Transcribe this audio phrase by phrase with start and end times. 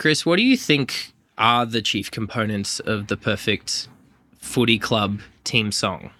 [0.00, 3.86] Chris, what do you think are the chief components of the perfect
[4.38, 6.10] footy club team song?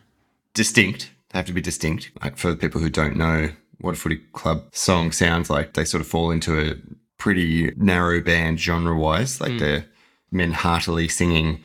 [0.53, 1.10] Distinct.
[1.30, 2.11] They have to be distinct.
[2.22, 3.48] Like for people who don't know
[3.80, 6.74] what a footy club song sounds like, they sort of fall into a
[7.16, 9.40] pretty narrow band genre wise.
[9.40, 9.87] Like they're
[10.31, 11.62] men heartily singing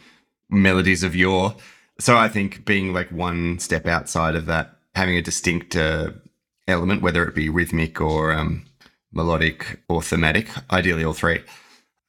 [0.49, 1.53] melodies of yore.
[1.99, 6.11] So I think being like one step outside of that, having a distinct uh,
[6.65, 8.67] element, whether it be rhythmic or um,
[9.11, 11.41] melodic or thematic, ideally all three,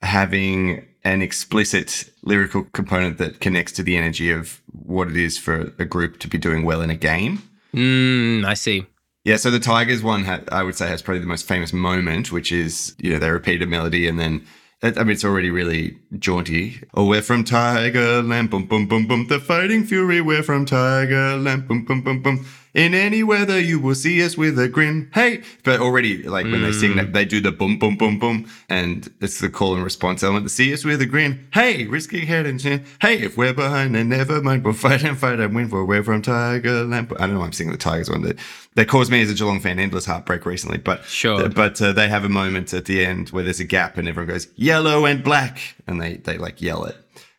[0.02, 5.73] having an explicit lyrical component that connects to the energy of what it is for
[5.78, 7.42] a group to be doing well in a game.
[7.73, 8.87] Mm, I see.
[9.24, 12.30] Yeah, so the Tigers one, ha- I would say, has probably the most famous moment,
[12.30, 14.46] which is, you know, they repeat a melody and then,
[14.82, 16.82] I mean, it's already really jaunty.
[16.95, 19.26] Oh, we're from Tigerland, boom, boom, boom, boom.
[19.26, 22.46] The fighting fury, we're from Tigerland, boom, boom, boom, boom.
[22.77, 25.09] In any weather, you will see us with a grin.
[25.15, 25.41] Hey!
[25.65, 28.51] But already, like, when they sing that, they do the boom, boom, boom, boom.
[28.69, 30.51] And it's the call and response element.
[30.51, 31.49] See us with a grin.
[31.55, 31.87] Hey!
[31.87, 32.85] Risking head and chin.
[33.01, 33.15] Hey!
[33.23, 34.63] If we're behind, then never mind.
[34.63, 37.09] We'll fight and fight and win for we're from Tigerland.
[37.09, 38.21] But I don't know why I'm singing the Tigers one.
[38.21, 38.38] That,
[38.74, 40.77] that caused me as a Geelong fan endless heartbreak recently.
[40.77, 41.49] But Sure.
[41.49, 44.29] but uh, they have a moment at the end where there's a gap and everyone
[44.29, 46.96] goes yellow and black and they they like yell it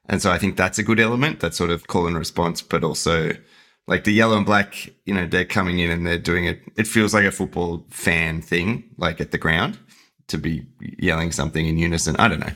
[0.08, 2.84] and so i think that's a good element that sort of call and response but
[2.84, 3.32] also
[3.88, 6.88] like the yellow and black you know they're coming in and they're doing it it
[6.88, 9.78] feels like a football fan thing like at the ground
[10.28, 12.54] to be yelling something in unison i don't know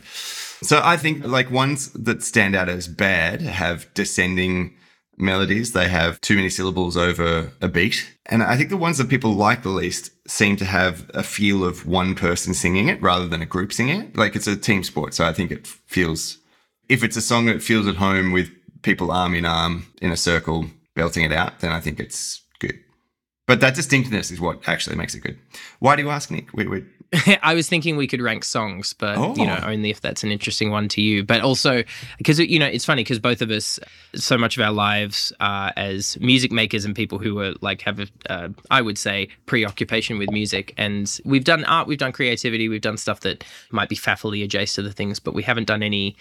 [0.62, 4.76] so i think like ones that stand out as bad have descending
[5.22, 5.72] melodies.
[5.72, 8.18] They have too many syllables over a beat.
[8.26, 11.64] And I think the ones that people like the least seem to have a feel
[11.64, 14.18] of one person singing it rather than a group singing it.
[14.18, 15.14] Like it's a team sport.
[15.14, 16.40] So I think it feels,
[16.90, 18.50] if it's a song that feels at home with
[18.82, 22.78] people arm in arm in a circle belting it out, then I think it's good.
[23.48, 25.38] But that distinctness is what actually makes it good.
[25.80, 26.54] Why do you ask, Nick?
[26.54, 26.86] We, we,
[27.44, 29.68] I was thinking we could rank songs, but you know, Oh.
[29.72, 31.26] only if that's an interesting one to you.
[31.26, 31.84] But also
[32.18, 33.78] because you know, it's funny because both of us,
[34.16, 38.00] so much of our lives uh, as music makers and people who are like have
[38.00, 42.70] a, uh, I would say, preoccupation with music, and we've done art, we've done creativity,
[42.70, 45.84] we've done stuff that might be faffily adjacent to the things, but we haven't done
[45.84, 46.16] any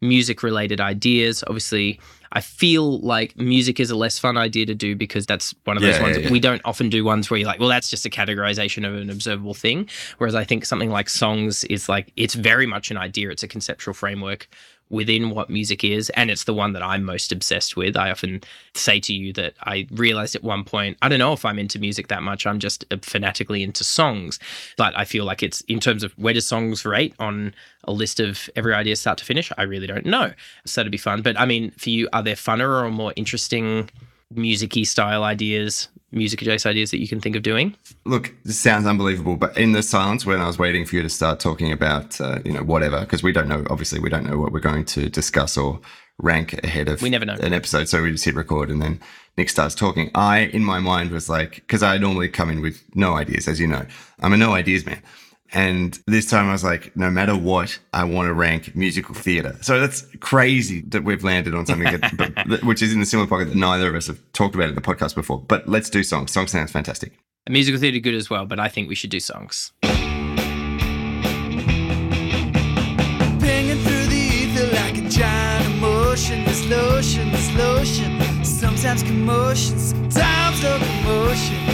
[0.00, 1.42] music related ideas.
[1.46, 2.00] Obviously,
[2.32, 5.82] I feel like music is a less fun idea to do because that's one of
[5.82, 6.30] those Yeah, ones yeah, yeah.
[6.30, 9.08] we don't often do ones where you're like, well, that's just a categorization of an
[9.08, 9.88] observable thing.
[10.18, 13.48] Whereas I think something like songs is like, it's very much an idea, it's a
[13.48, 14.48] conceptual framework
[14.90, 16.10] within what music is.
[16.10, 17.96] And it's the one that I'm most obsessed with.
[17.96, 18.42] I often
[18.74, 21.78] say to you that I realized at one point, I don't know if I'm into
[21.78, 22.46] music that much.
[22.46, 24.38] I'm just uh, fanatically into songs.
[24.76, 28.20] But I feel like it's in terms of where do songs rate on a list
[28.20, 29.52] of every idea start to finish?
[29.58, 30.32] I really don't know.
[30.64, 31.22] So that'd be fun.
[31.22, 33.90] But I mean, for you, are there funner or more interesting
[34.32, 37.76] music-y style ideas, music adjacent ideas that you can think of doing?
[38.04, 41.08] Look, this sounds unbelievable, but in the silence when I was waiting for you to
[41.08, 44.38] start talking about, uh, you know, whatever, because we don't know, obviously, we don't know
[44.38, 45.80] what we're going to discuss or
[46.18, 47.34] rank ahead of We never know.
[47.34, 47.88] an episode.
[47.88, 49.00] So we just hit record and then
[49.36, 50.10] Nick starts talking.
[50.14, 53.58] I, in my mind, was like, because I normally come in with no ideas, as
[53.58, 53.84] you know,
[54.20, 55.02] I'm a no ideas man.
[55.54, 59.56] And this time I was like, no matter what, I want to rank musical theatre.
[59.62, 63.28] So that's crazy that we've landed on something that, but, which is in the similar
[63.28, 65.40] pocket that neither of us have talked about in the podcast before.
[65.40, 66.32] But let's do songs.
[66.32, 67.12] Song sounds fantastic.
[67.48, 69.72] Musical theatre good as well, but I think we should do songs.
[69.82, 70.18] Pinging
[73.84, 76.44] through the ether like a giant emotion.
[76.46, 78.20] This lotion, this lotion.
[78.44, 81.73] Sometimes commotion, sometimes no commotion.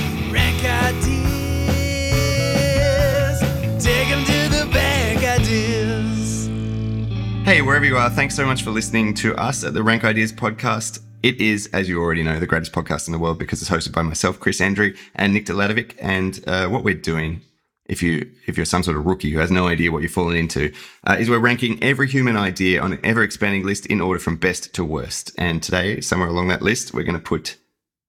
[7.50, 10.32] Hey, wherever you are, thanks so much for listening to us at the Rank Ideas
[10.32, 11.00] podcast.
[11.24, 13.92] It is, as you already know, the greatest podcast in the world because it's hosted
[13.92, 15.96] by myself, Chris Andrew, and Nick Delatovic.
[15.98, 17.40] And uh, what we're doing,
[17.86, 20.38] if you if you're some sort of rookie who has no idea what you're falling
[20.38, 20.72] into,
[21.08, 24.36] uh, is we're ranking every human idea on an ever expanding list in order from
[24.36, 25.32] best to worst.
[25.36, 27.56] And today, somewhere along that list, we're going to put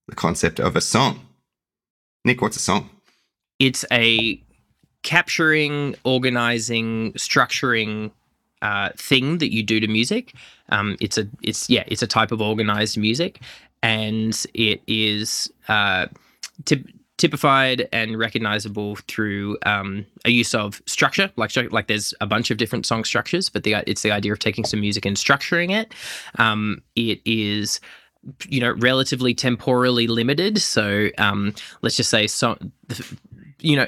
[0.08, 1.20] the concept of a song.
[2.24, 2.92] Nick, what's a song?
[3.58, 4.40] It's a
[5.02, 8.12] capturing, organizing, structuring
[8.62, 10.34] uh, thing that you do to music.
[10.70, 13.42] Um, it's a it's yeah it's a type of organized music,
[13.84, 16.08] and it is uh,
[16.64, 21.32] typ- typified and recognizable through um, a use of structure.
[21.36, 24.40] Like like there's a bunch of different song structures, but the it's the idea of
[24.40, 25.94] taking some music and structuring it.
[26.40, 27.80] Um, it is
[28.48, 30.60] you know relatively temporally limited.
[30.60, 32.58] So um, let's just say so
[33.60, 33.88] you know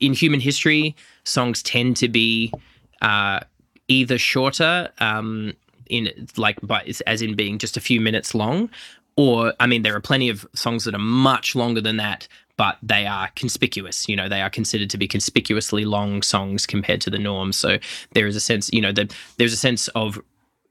[0.00, 0.94] in human history
[1.24, 2.52] songs tend to be
[3.00, 3.40] uh,
[3.88, 5.52] either shorter um,
[5.88, 8.68] in like by, as in being just a few minutes long
[9.16, 12.78] or i mean there are plenty of songs that are much longer than that but
[12.82, 14.08] they are conspicuous.
[14.08, 17.52] You know, they are considered to be conspicuously long songs compared to the norm.
[17.52, 17.78] So
[18.12, 20.20] there is a sense, you know, that there's a sense of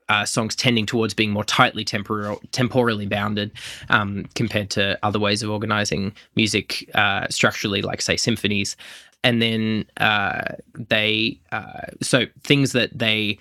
[0.08, 3.52] uh, songs tending towards being more tightly temporal, temporally bounded
[3.90, 8.78] um, compared to other ways of organizing music uh, structurally, like say symphonies.
[9.25, 13.39] And then uh, they, uh, so things that they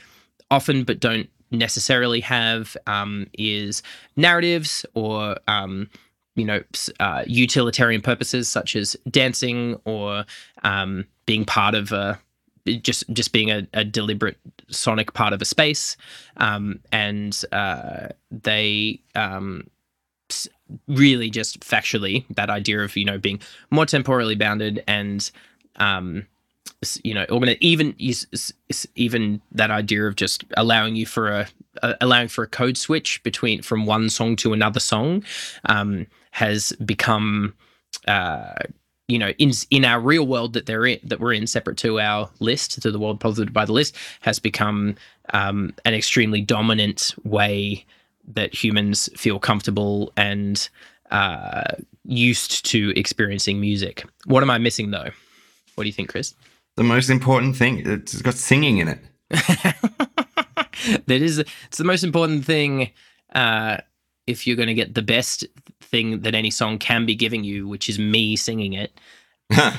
[0.50, 3.82] often but don't necessarily have um, is
[4.16, 5.88] narratives or um,
[6.36, 6.62] you know
[7.00, 10.24] uh, utilitarian purposes such as dancing or
[10.62, 12.18] um, being part of a
[12.80, 14.38] just just being a, a deliberate
[14.70, 15.96] sonic part of a space.
[16.38, 19.68] Um, and uh, they um,
[20.88, 23.40] really just factually that idea of you know being
[23.70, 25.30] more temporally bounded and
[25.76, 26.26] um,
[27.02, 27.94] you know, or even
[28.94, 31.48] even that idea of just allowing you for a,
[31.82, 35.24] a, allowing for a code switch between from one song to another song
[35.66, 37.54] um, has become
[38.06, 38.54] uh,
[39.08, 42.00] you know in in our real world that they're in that we're in separate to
[42.00, 44.94] our list to the world posited by the list has become
[45.32, 47.84] um, an extremely dominant way
[48.26, 50.68] that humans feel comfortable and
[51.10, 51.64] uh,
[52.04, 54.04] used to experiencing music.
[54.26, 55.10] What am I missing though?
[55.74, 56.34] What do you think, Chris?
[56.76, 57.82] the most important thing.
[57.84, 58.98] It's got singing in it.
[59.30, 62.90] that is, it's the most important thing.
[63.34, 63.78] Uh,
[64.26, 65.44] if you're going to get the best
[65.80, 68.98] thing that any song can be giving you, which is me singing it.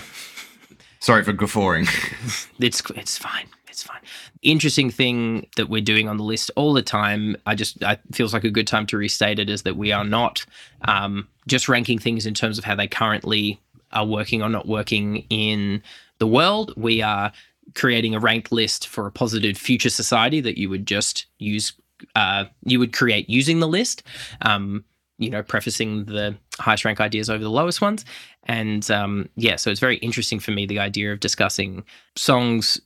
[0.99, 1.87] Sorry for guffawing.
[2.59, 3.47] it's it's fine.
[3.67, 3.99] It's fine.
[4.41, 7.35] Interesting thing that we're doing on the list all the time.
[7.45, 10.05] I just I feels like a good time to restate it is that we are
[10.05, 10.45] not
[10.87, 13.59] um, just ranking things in terms of how they currently
[13.91, 15.81] are working or not working in
[16.19, 16.73] the world.
[16.75, 17.31] We are
[17.73, 21.73] creating a ranked list for a positive future society that you would just use,
[22.15, 24.03] uh, you would create using the list.
[24.41, 24.85] Um,
[25.17, 28.03] you know, prefacing the highest rank ideas over the lowest ones.
[28.43, 31.85] And um, yeah, so it's very interesting for me the idea of discussing
[32.17, 32.81] songs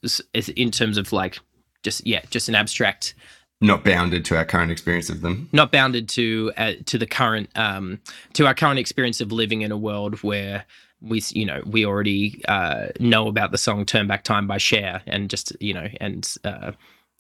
[0.55, 1.39] in terms of like
[1.81, 3.15] just yeah, just an abstract
[3.61, 7.49] not bounded to our current experience of them not bounded to uh, to the current
[7.55, 7.99] um,
[8.33, 10.65] to our current experience of living in a world where
[11.01, 15.01] we you know we already uh, know about the song "Turn Back Time" by Cher,
[15.07, 16.71] and just you know and uh,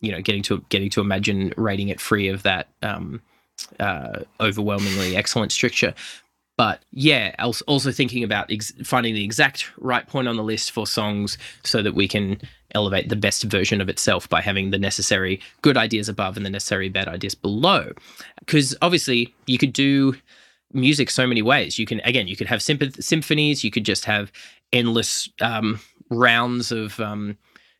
[0.01, 3.21] you know getting to getting to imagine rating it free of that um,
[3.79, 5.93] uh, overwhelmingly excellent stricture.
[6.57, 7.33] But yeah,
[7.67, 11.81] also thinking about ex- finding the exact right point on the list for songs so
[11.81, 12.41] that we can
[12.75, 16.49] elevate the best version of itself by having the necessary good ideas above and the
[16.49, 17.93] necessary bad ideas below.
[18.39, 20.17] Because obviously, you could do
[20.73, 21.79] music so many ways.
[21.79, 23.63] You can again, you could have symph- symphonies.
[23.63, 24.31] You could just have
[24.71, 25.79] endless um,
[26.09, 27.37] rounds of um,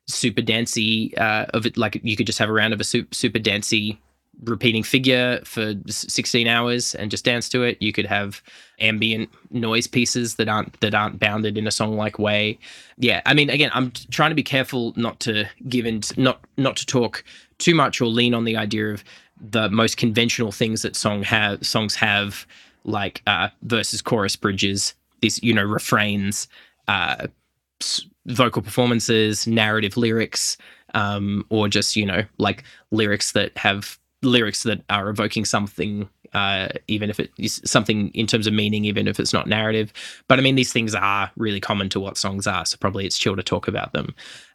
[0.08, 1.78] super dancey uh, of it.
[1.78, 4.00] Like you could just have a round of a super, super dancey
[4.44, 7.78] repeating figure for 16 hours and just dance to it.
[7.82, 8.42] You could have
[8.80, 12.58] ambient noise pieces that aren't that aren't bounded in a song like way.
[12.98, 16.78] Yeah, I mean, again, I'm trying to be careful not to give in, not not
[16.78, 17.24] to talk
[17.58, 19.04] too much or lean on the idea of
[19.42, 22.46] the most conventional things that song have songs have
[22.84, 26.48] like uh, verses, chorus, bridges, these you know refrains,
[26.88, 27.28] uh,
[28.26, 30.58] vocal performances, narrative lyrics,
[30.94, 36.70] um, or just you know like lyrics that have lyrics that are evoking something uh,
[36.88, 39.92] even if it is something in terms of meaning, even if it's not narrative.
[40.28, 43.18] But I mean, these things are really common to what songs are, so probably it's
[43.18, 44.14] chill to talk about them.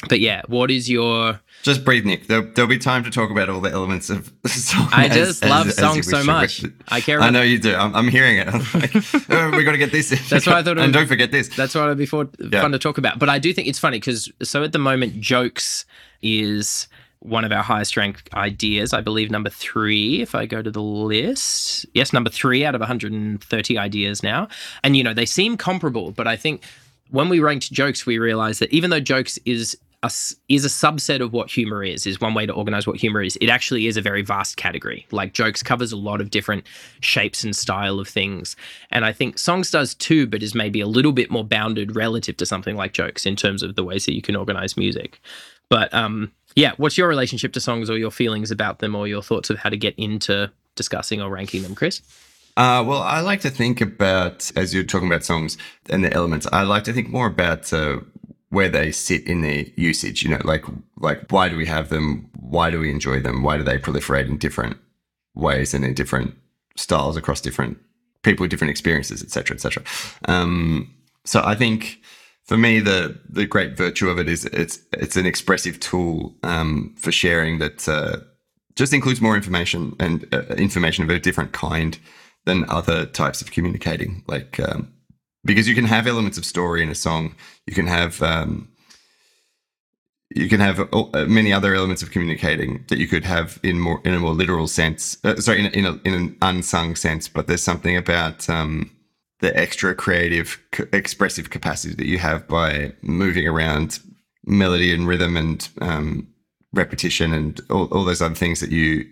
[0.08, 2.26] But yeah, what is your just breathe, Nick?
[2.26, 4.88] There'll, there'll be time to talk about all the elements of song.
[4.92, 6.64] I just as, love as, songs as so much.
[6.88, 7.21] I care.
[7.21, 7.75] I know you do.
[7.75, 8.49] I'm, I'm hearing it.
[8.52, 10.11] I'm like, oh, we got to get this.
[10.30, 10.78] That's why I thought.
[10.78, 11.49] and don't forget this.
[11.49, 12.61] That's what it'd be for, yeah.
[12.61, 13.18] fun to talk about.
[13.18, 15.87] But I do think it's funny because so at the moment, jokes
[16.23, 16.88] is
[17.25, 20.83] one of our highest ranked ideas, I believe number three, if I go to the
[20.83, 21.87] list.
[21.95, 24.49] Yes, number three out of 130 ideas now.
[24.83, 26.62] And, you know, they seem comparable, but I think
[27.11, 30.11] when we ranked jokes, we realized that even though jokes is a,
[30.50, 33.37] is a subset of what humor is, is one way to organize what humor is,
[33.40, 35.07] it actually is a very vast category.
[35.11, 36.66] Like jokes covers a lot of different
[37.00, 38.54] shapes and style of things.
[38.90, 42.37] And I think songs does too, but is maybe a little bit more bounded relative
[42.37, 45.21] to something like jokes in terms of the ways that you can organize music.
[45.75, 49.23] But um, yeah, what's your relationship to songs or your feelings about them or your
[49.23, 52.00] thoughts of how to get into discussing or ranking them, Chris?
[52.57, 55.59] Uh, well, I like to think about, as you're talking about songs
[55.90, 57.99] and the elements, I like to think more about uh,
[58.50, 60.23] where they sit in their usage.
[60.23, 60.64] You know, like
[60.99, 62.31] like why do we have them?
[62.38, 63.43] Why do we enjoy them?
[63.43, 64.76] Why do they proliferate in different
[65.35, 66.37] ways and in different
[66.76, 67.78] styles across different
[68.23, 69.83] people, different experiences, etc., etc.
[70.26, 72.00] Um, so I think
[72.45, 76.95] for me, the the great virtue of it is it's it's an expressive tool um,
[76.99, 78.19] for sharing that uh,
[78.77, 81.99] just includes more information and uh, information of a different kind
[82.45, 84.93] than other types of communicating, like um,
[85.45, 87.35] because you can have elements of story in a song.
[87.67, 88.69] You can have um,
[90.35, 94.03] you can have uh, many other elements of communicating that you could have in more
[94.05, 95.17] in a more literal sense.
[95.25, 97.27] Uh, sorry, in a, in, a, in an unsung sense.
[97.27, 98.91] But there's something about um,
[99.41, 100.59] the extra creative,
[100.93, 104.00] expressive capacity that you have by moving around
[104.47, 106.29] melody and rhythm and um,
[106.73, 109.05] repetition and all, all those other things that you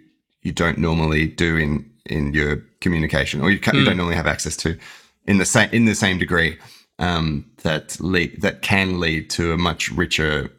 [0.43, 4.26] you don't normally do in in your communication or you, can, you don't normally have
[4.26, 4.76] access to
[5.26, 6.59] in the same in the same degree
[6.99, 10.50] um, that lead that can lead to a much richer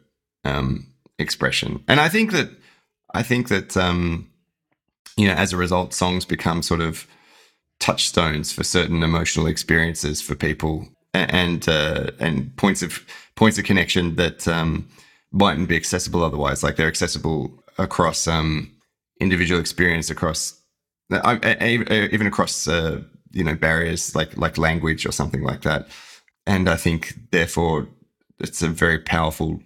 [0.44, 0.86] um,
[1.18, 1.82] expression.
[1.88, 2.50] And I think that
[3.12, 4.28] I think that um,
[5.16, 7.06] you know as a result, songs become sort of
[7.80, 13.04] touchstones for certain emotional experiences for people and uh, and points of
[13.36, 14.88] points of connection that um,
[15.32, 16.62] mightn't be accessible otherwise.
[16.62, 18.72] Like they're accessible across um,
[19.20, 20.60] individual experience, across
[21.10, 23.02] I, I, even across uh,
[23.32, 25.88] you know barriers like like language or something like that.
[26.46, 27.88] And I think therefore
[28.38, 29.60] it's a very powerful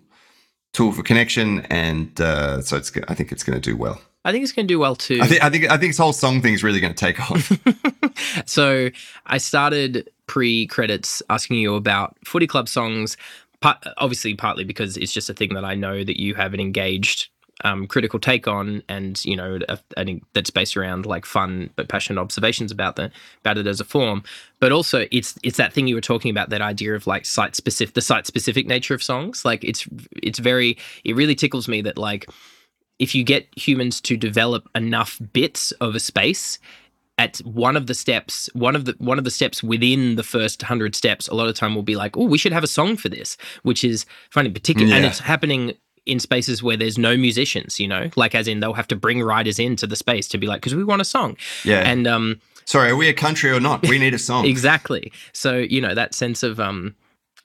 [0.73, 4.01] tool for connection, and uh, so it's I think it's going to do well.
[4.29, 5.21] I think it's going to do well too.
[5.23, 7.19] I think I think I think this whole song thing is really going to take
[7.19, 7.51] off.
[8.47, 8.91] so
[9.25, 13.17] I started pre credits asking you about footy club songs.
[13.61, 16.61] Part, obviously, partly because it's just a thing that I know that you have an
[16.61, 17.31] engaged
[17.65, 19.61] um, critical take on, and you know,
[19.97, 23.81] I think that's based around like fun but passionate observations about the about it as
[23.81, 24.25] a form.
[24.61, 27.57] But also, it's it's that thing you were talking about, that idea of like site
[27.57, 29.47] specific, the site specific nature of songs.
[29.47, 29.89] Like it's
[30.23, 32.27] it's very, it really tickles me that like
[32.99, 36.59] if you get humans to develop enough bits of a space
[37.19, 40.63] at one of the steps one of the one of the steps within the first
[40.63, 42.97] 100 steps a lot of time will be like oh we should have a song
[42.97, 45.73] for this which is funny particular and it's happening
[46.07, 49.21] in spaces where there's no musicians you know like as in they'll have to bring
[49.23, 51.81] writers into the space to be like because we want a song Yeah.
[51.81, 53.89] and um Sorry, are we a country or not?
[53.89, 54.45] We need a song.
[54.55, 55.11] Exactly.
[55.33, 56.95] So, you know, that sense of um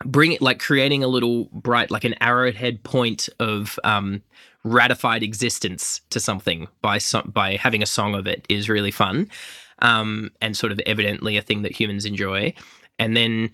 [0.05, 4.22] bring it like creating a little bright like an arrowhead point of um
[4.63, 9.29] ratified existence to something by some by having a song of it is really fun.
[9.79, 12.53] Um and sort of evidently a thing that humans enjoy.
[13.00, 13.50] And then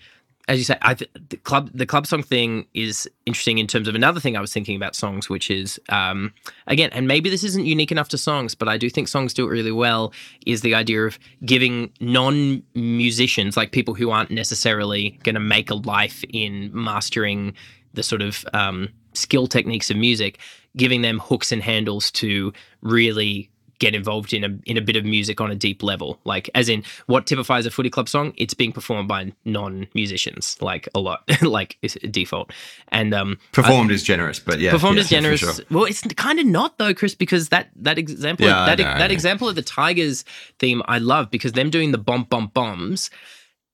[0.49, 3.93] as you say, th- the club the club song thing is interesting in terms of
[3.93, 6.33] another thing I was thinking about songs, which is um,
[6.65, 9.45] again, and maybe this isn't unique enough to songs, but I do think songs do
[9.45, 10.11] it really well.
[10.47, 15.69] Is the idea of giving non musicians, like people who aren't necessarily going to make
[15.69, 17.53] a life in mastering
[17.93, 20.39] the sort of um, skill techniques of music,
[20.75, 22.51] giving them hooks and handles to
[22.81, 26.19] really get involved in a in a bit of music on a deep level.
[26.25, 30.57] Like as in what typifies a footy club song, it's being performed by non musicians,
[30.61, 32.51] like a lot, like is default.
[32.89, 34.71] And um Performed is generous, but yeah.
[34.71, 35.39] performed yeah, yeah, generous.
[35.39, 35.53] sure.
[35.71, 39.11] Well, it's kind of not though, Chris, because that that example Yeah, that I that
[39.11, 40.25] example of the Tigers
[40.59, 43.09] theme I love because them doing the bomb bomb bombs,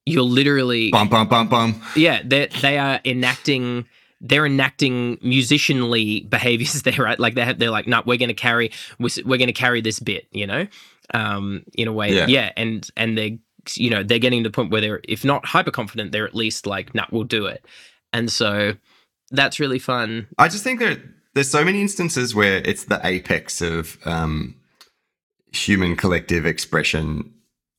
[0.06, 1.82] you're literally Bum bum bum bum.
[1.96, 3.86] yeah they they are enacting
[4.22, 8.34] they're enacting musicianly behaviors there right like they have, they're like no we're going to
[8.34, 10.66] carry we're, we're going to carry this bit you know
[11.14, 12.26] um in a way Yeah.
[12.28, 13.38] yeah and and they're,
[13.76, 16.36] you know they're getting to the point where they're if not hyper confident they're at
[16.36, 17.66] least like nah we'll do it
[18.14, 18.74] and so
[19.32, 21.00] that's really fun I just think that
[21.34, 24.56] there's so many instances where it's the apex of um,
[25.52, 27.34] human collective expression,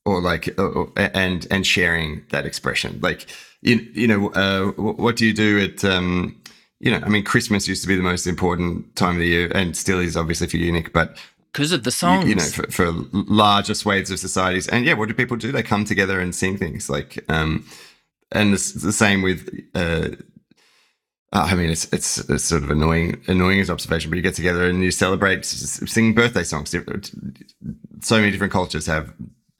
[0.04, 2.98] or like, or- and and sharing that expression.
[3.00, 3.26] Like,
[3.62, 6.40] you you know, uh, what do you do at um,
[6.80, 9.50] you know, I mean, Christmas used to be the most important time of the year,
[9.54, 11.16] and still is obviously for Unique, but
[11.52, 14.68] because of the you- songs you know, for, for larger swathes of societies.
[14.68, 15.52] And yeah, what do people do?
[15.52, 17.64] They come together and sing things like, um,
[18.30, 20.08] and it's the same with, uh,
[21.32, 24.68] I mean, it's, it's it's sort of annoying, annoying as observation, but you get together
[24.68, 26.74] and you celebrate, sing birthday songs.
[28.02, 29.14] So many different cultures have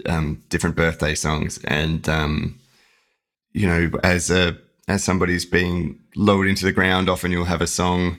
[0.06, 2.58] um, different birthday songs, and um,
[3.60, 4.56] you know, as a
[4.88, 8.18] as somebody's being lowered into the ground, often you'll have a song.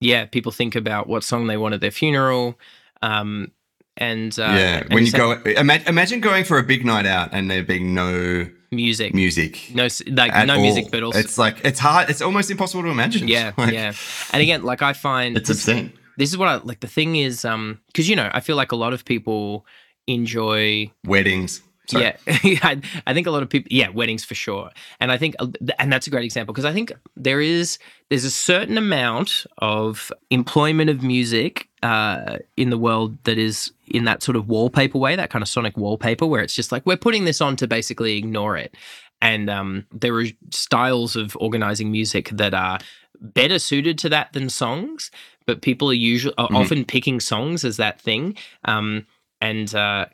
[0.00, 2.58] yeah people think about what song they want at their funeral
[3.02, 3.50] um
[3.98, 5.32] and uh yeah, and when you go,
[5.64, 8.10] ima- imagine going for a big night out and there being no
[8.72, 9.52] music music.
[9.74, 9.86] no
[10.20, 10.62] like no all.
[10.62, 12.08] music but also it's like it's hard.
[12.08, 13.28] It's almost impossible to imagine.
[13.28, 13.92] yeah Like, yeah
[14.32, 15.92] and again like i find It's obscene.
[16.16, 18.72] this is what i like the thing is um because you know i feel like
[18.72, 19.66] a lot of people
[20.06, 21.62] enjoy Weddings.
[21.90, 22.14] Sorry.
[22.44, 24.70] yeah I, I think a lot of people yeah weddings for sure
[25.00, 27.78] and i think uh, and that's a great example because i think there is
[28.08, 34.04] there's a certain amount of employment of music uh, in the world that is in
[34.04, 36.96] that sort of wallpaper way that kind of sonic wallpaper where it's just like we're
[36.96, 38.74] putting this on to basically ignore it
[39.22, 42.78] and um, there are styles of organizing music that are
[43.20, 45.10] better suited to that than songs
[45.46, 46.56] but people are usually are Mhm.
[46.56, 49.06] often picking songs as that thing um,
[49.40, 50.06] and uh,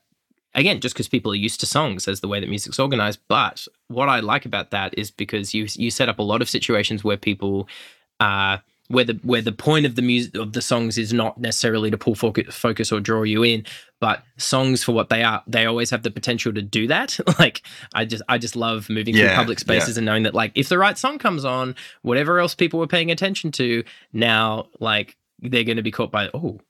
[0.57, 3.21] again, just because people are used to songs as the way that music's organized.
[3.29, 6.51] But what I like about that is because you you set up a lot of
[6.51, 7.69] situations where people
[8.19, 8.59] uh
[8.89, 11.99] where the where the point of the music of the songs is not necessarily to
[11.99, 13.65] pull focus, focus or draw you in,
[14.01, 17.19] but songs for what they are, they always have the potential to do that.
[17.39, 17.63] like
[17.95, 20.79] I just I just love moving through public spaces and knowing that like if the
[20.79, 25.77] right song comes on, whatever else people were paying attention to, now like they're going
[25.77, 26.61] to be caught by oh,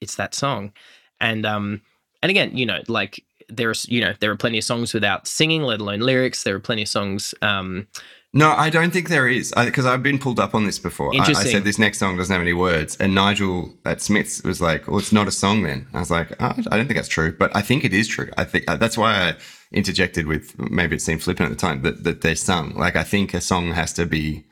[0.00, 0.72] it's that song,
[1.20, 1.82] and um
[2.22, 5.62] and again you know like there's you know there are plenty of songs without singing,
[5.62, 6.42] let alone lyrics.
[6.42, 7.34] There are plenty of songs.
[7.42, 7.88] Um,
[8.34, 11.14] No, I don't think there is because I've been pulled up on this before.
[11.16, 14.60] I, I said this next song doesn't have any words, and Nigel at Smith's was
[14.60, 17.08] like, "Well, it's not a song." Then I was like, oh, "I don't think that's
[17.08, 18.30] true," but I think it is true.
[18.36, 19.34] I think uh, that's why I
[19.72, 22.74] interjected with maybe it seemed flippant at the time that that they're sung.
[22.74, 24.44] Like I think a song has to be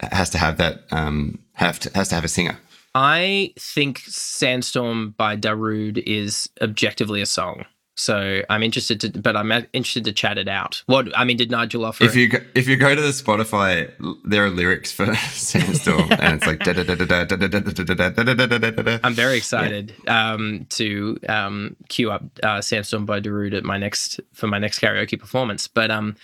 [0.00, 2.58] has to have that um have to has to have a singer.
[2.94, 7.64] I think Sandstorm by Darude is objectively a song.
[7.96, 10.82] So I'm interested to, but I'm interested to chat it out.
[10.86, 12.02] What I mean, did Nigel offer?
[12.02, 13.92] If you go, if you go to the Spotify,
[14.24, 17.46] there are lyrics for Sandstorm, and it's like da da da da da da da
[17.46, 18.98] da da da da da da da da da.
[19.04, 24.20] I'm very excited um, to um, queue up uh, Sandstorm by Darude at my next
[24.32, 25.68] for my next karaoke performance.
[25.68, 26.16] But um,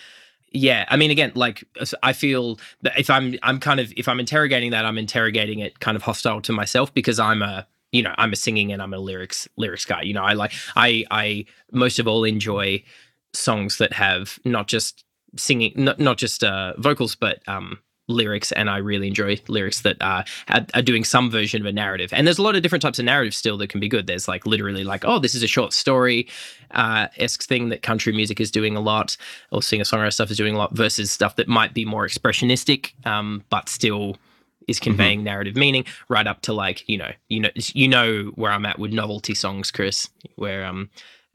[0.53, 1.65] yeah, I mean, again, like
[2.03, 5.81] I feel that if I'm I'm kind of if I'm interrogating that, I'm interrogating it
[5.81, 8.93] kind of hostile to myself because I'm a you know I'm a singing and I'm
[8.93, 10.03] a lyrics lyrics guy.
[10.03, 12.83] You know, I like I I most of all enjoy
[13.33, 15.05] songs that have not just
[15.37, 17.79] singing, not not just uh, vocals, but um,
[18.11, 22.13] lyrics, and I really enjoy lyrics that are, are doing some version of a narrative.
[22.13, 24.07] And there's a lot of different types of narratives still that can be good.
[24.07, 26.29] There's like literally like, oh, this is a short story
[26.73, 29.17] uh, esque thing that country music is doing a lot,
[29.51, 32.93] or singer songwriter stuff is doing a lot, versus stuff that might be more expressionistic,
[33.07, 34.17] um, but still
[34.69, 38.53] is conveying narrative meaning right up to like you know you know you know where
[38.53, 40.91] I'm at with novelty songs Chris where um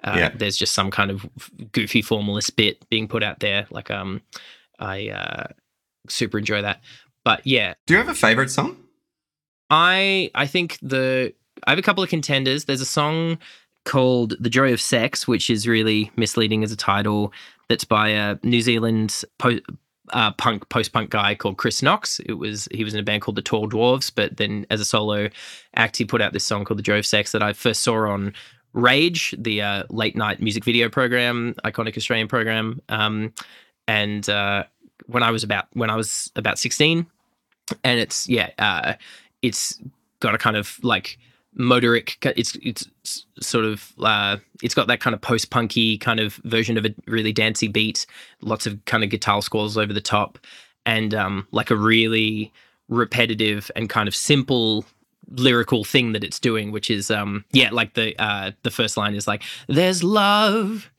[0.06, 0.30] uh, Yeah.
[0.36, 1.26] there's just some kind of
[1.74, 4.22] goofy formalist bit being put out there like um
[4.80, 5.48] I uh
[6.10, 6.82] super enjoy that
[7.24, 8.78] but yeah Do you have a favorite song?
[9.70, 11.34] I I think the
[11.66, 12.66] I have a couple of contenders.
[12.66, 13.38] There's a song
[13.84, 17.34] called "The Joy of Sex," which is really misleading as a title.
[17.70, 19.60] That's by a New Zealand po-
[20.10, 22.20] uh, punk post punk guy called Chris Knox.
[22.26, 24.86] It was he was in a band called the Tall Dwarves, but then as a
[24.86, 25.30] solo
[25.76, 28.08] act, he put out this song called "The Joy of Sex" that I first saw
[28.08, 28.34] on
[28.74, 32.82] Rage, the uh, late night music video program, iconic Australian program.
[32.90, 33.34] Um,
[33.88, 34.66] and uh,
[35.08, 37.08] when I was about when I was about sixteen,
[37.84, 38.94] and it's yeah, uh,
[39.42, 39.80] it's
[40.20, 41.18] got a kind of like
[41.58, 42.18] motoric.
[42.36, 46.78] It's it's sort of uh, it's got that kind of post punky kind of version
[46.78, 48.06] of a really dancey beat.
[48.42, 50.38] Lots of kind of guitar scores over the top,
[50.86, 52.52] and um, like a really
[52.88, 54.86] repetitive and kind of simple
[55.32, 59.16] lyrical thing that it's doing which is um yeah like the uh the first line
[59.16, 60.92] is like there's love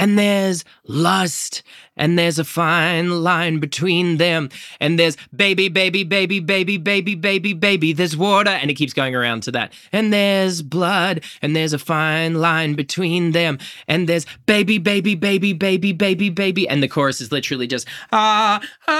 [0.00, 1.62] and there's lust
[1.94, 4.48] and there's a fine line between them
[4.80, 9.14] and there's baby baby baby baby baby baby baby there's water and it keeps going
[9.14, 13.58] around to that and there's blood and there's a fine line between them
[13.88, 18.58] and there's baby baby baby baby baby baby and the chorus is literally just ah
[18.88, 18.96] ah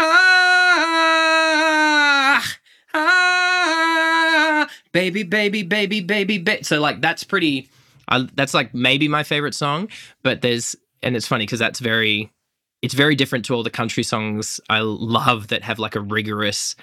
[0.00, 0.16] ah
[2.92, 7.70] ah baby baby baby baby baby so like that's pretty
[8.10, 9.88] I, that's like maybe my favorite song
[10.22, 12.32] but there's and it's funny because that's very
[12.82, 16.76] it's very different to all the country songs i love that have like a rigorous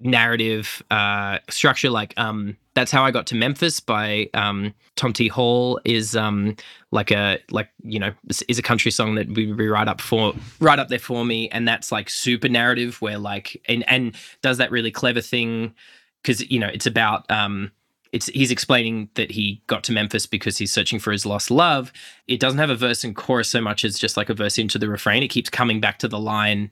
[0.00, 1.90] narrative uh structure.
[1.90, 5.28] Like um that's how i got to memphis by um tom t.
[5.28, 6.56] Hall is um
[6.90, 10.32] like a like you know is- a country song that would be right up for
[10.58, 14.56] right up there for me and that's like super narrative where like and and does
[14.58, 15.74] that really clever thing
[16.22, 17.70] because you know it's about um
[18.12, 21.92] it's he's explaining that he got to Memphis because he's searching for his lost love.
[22.26, 24.78] It doesn't have a verse and chorus so much as just like a verse into
[24.78, 25.22] the refrain.
[25.22, 26.70] It keeps coming back to the line,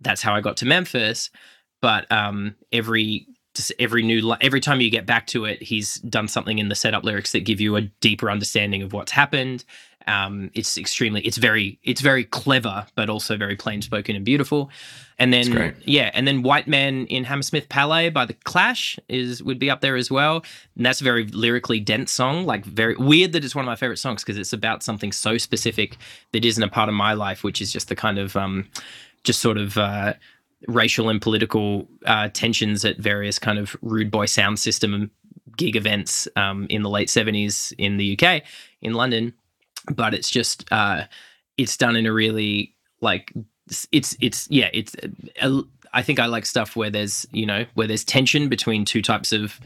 [0.00, 1.30] "That's how I got to Memphis."
[1.80, 5.96] But um, every just every new li- every time you get back to it, he's
[5.96, 9.64] done something in the setup lyrics that give you a deeper understanding of what's happened.
[10.06, 14.70] Um, it's extremely, it's very, it's very clever, but also very plain spoken and beautiful.
[15.18, 15.52] And then,
[15.84, 19.82] yeah, and then White Man in Hammersmith Palais by the Clash is would be up
[19.82, 20.42] there as well.
[20.76, 22.46] And that's a very lyrically dense song.
[22.46, 25.36] Like very weird that it's one of my favorite songs because it's about something so
[25.36, 25.98] specific
[26.32, 28.66] that isn't a part of my life, which is just the kind of um,
[29.22, 30.14] just sort of uh,
[30.68, 35.10] racial and political uh, tensions at various kind of rude boy sound system
[35.56, 38.42] gig events um, in the late 70s in the UK
[38.80, 39.34] in London
[39.92, 41.04] but it's just uh
[41.56, 43.32] it's done in a really like
[43.92, 44.94] it's it's yeah it's
[45.40, 45.62] uh,
[45.92, 49.32] I think I like stuff where there's you know where there's tension between two types
[49.32, 49.60] of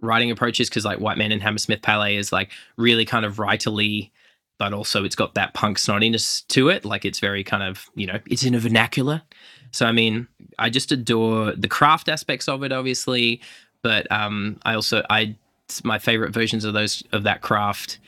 [0.00, 4.10] writing approaches because like White Man in Hammersmith Palais is like really kind of writerly,
[4.58, 6.84] but also it's got that punk snottiness to it.
[6.84, 9.22] Like it's very kind of you know it's in a vernacular.
[9.70, 10.26] So I mean,
[10.58, 13.40] I just adore the craft aspects of it, obviously,
[13.82, 15.36] but um, I also I
[15.84, 17.98] my favorite versions of those of that craft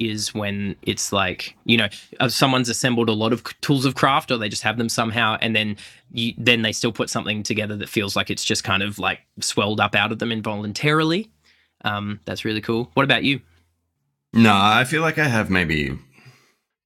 [0.00, 4.30] is when it's like you know uh, someone's assembled a lot of tools of craft
[4.30, 5.76] or they just have them somehow and then
[6.12, 9.20] you, then they still put something together that feels like it's just kind of like
[9.40, 11.30] swelled up out of them involuntarily.
[11.84, 12.90] Um, that's really cool.
[12.94, 13.40] What about you?
[14.32, 15.96] No, I feel like I have maybe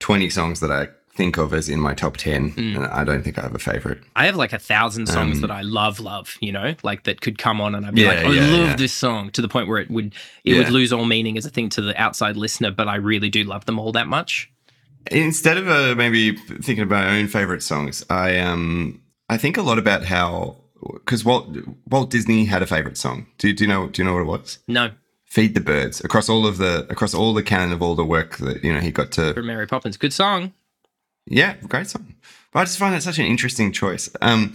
[0.00, 2.52] 20 songs that I think of as in my top 10.
[2.52, 2.76] Mm.
[2.76, 4.02] And I don't think I have a favorite.
[4.16, 7.20] i have like a thousand songs Um, that i love love you know like that
[7.20, 8.76] could come on and i'd be Yeah, like i yeah, love yeah.
[8.76, 10.12] this song to the point where it would
[10.44, 13.30] it would lose all meaning as a thing to the outside listener but i really
[13.30, 14.50] do love them all that much
[15.10, 19.62] Instead of uh, maybe thinking about my own favorite songs, I um I think a
[19.62, 20.56] lot about how
[20.94, 21.54] because Walt
[21.90, 23.26] Walt Disney had a favorite song.
[23.36, 24.58] Do, do you know do you know what it was?
[24.66, 24.92] no
[25.26, 28.38] Feed the Birds across all of the across all the canon of all the work
[28.38, 30.52] that you know he got to for mary poppins good song
[31.26, 32.14] Yeah, great song.
[32.52, 34.08] But I just find that such an interesting choice.
[34.20, 34.54] Um,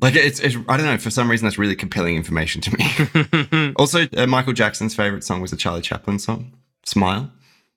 [0.00, 2.76] like it's, it's, I don't know, for some reason that's really compelling information to
[3.56, 3.72] me.
[3.76, 6.52] also, uh, Michael Jackson's favorite song was a Charlie Chaplin song,
[6.84, 7.30] "Smile."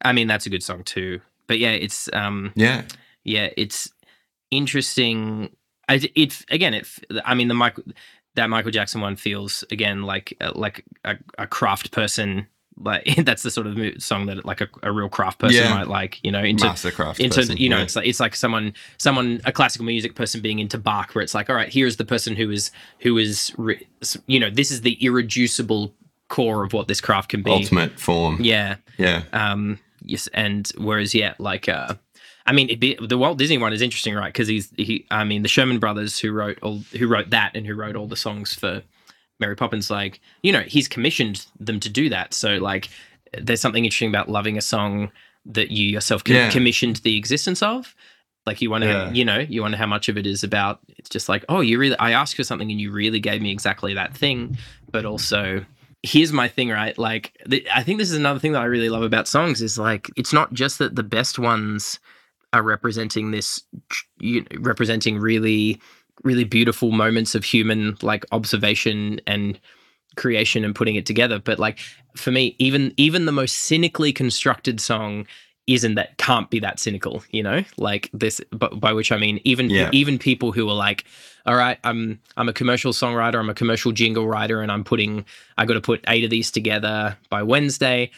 [0.03, 1.21] I mean, that's a good song too.
[1.47, 2.83] But yeah, it's um, Yeah,
[3.23, 3.91] yeah, it's
[4.51, 5.55] interesting.
[5.89, 6.87] I, it again, it.
[7.25, 7.83] I mean, the Michael
[8.35, 12.47] that Michael Jackson one feels again like uh, like a, a craft person.
[12.79, 15.73] Like that's the sort of song that like a, a real craft person Yeah.
[15.73, 16.19] might like.
[16.23, 17.19] You know, into mastercraft.
[17.19, 17.83] into person, you know yeah.
[17.83, 21.33] it's like it's like someone someone a classical music person being into Bach where it's
[21.35, 23.85] like all right here's the person who is who is re-
[24.27, 25.93] you know this is the irreducible
[26.29, 28.37] core of what this craft can be ultimate form.
[28.41, 31.95] yeah yeah, um yes and whereas yeah like uh
[32.43, 34.33] I mean, it'd be, the Walt Disney one is interesting, right?
[34.33, 35.05] Because he's he.
[35.11, 38.07] I mean, the Sherman Brothers who wrote all who wrote that and who wrote all
[38.07, 38.81] the songs for
[39.41, 39.89] Mary Poppins.
[39.89, 42.33] Like, you know, he's commissioned them to do that.
[42.33, 42.87] So, like,
[43.37, 45.11] there's something interesting about loving a song
[45.45, 46.49] that you yourself com- Yeah.
[46.51, 47.95] commissioned the existence of.
[48.45, 49.11] Like, you wonder, Yeah.
[49.11, 50.79] you know, you wonder how much of it is about.
[50.97, 51.97] It's just like, oh, you really.
[51.99, 54.57] I asked for something and you really gave me exactly that thing.
[54.91, 55.65] But also,
[56.03, 56.97] here's my thing, right?
[56.97, 59.77] Like, the, I think this is another thing that I really love about songs is
[59.77, 61.99] like, it's not just that the best ones
[62.53, 63.61] are representing this,
[64.19, 65.79] you representing really,
[66.23, 69.59] really beautiful moments of human like observation and
[70.15, 71.39] creation and putting it together.
[71.39, 71.79] But like
[72.15, 75.25] for me, even even the most cynically constructed song
[75.67, 77.63] isn't that can't be that cynical, you know?
[77.77, 79.89] Like this but by which I mean even Yeah.
[79.93, 81.05] even people who are like,
[81.45, 85.25] all right, I'm I'm a commercial songwriter, I'm a commercial jingle writer, and I'm putting
[85.57, 88.11] I gotta put eight of these together by Wednesday.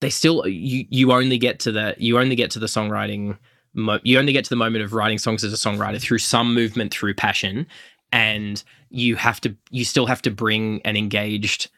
[0.00, 3.38] They still you you only get to the you only get to the songwriting
[3.74, 6.54] mo- you only get to the moment of writing songs as a songwriter through some
[6.54, 7.66] movement through passion
[8.12, 11.70] and you have to you still have to bring an engaged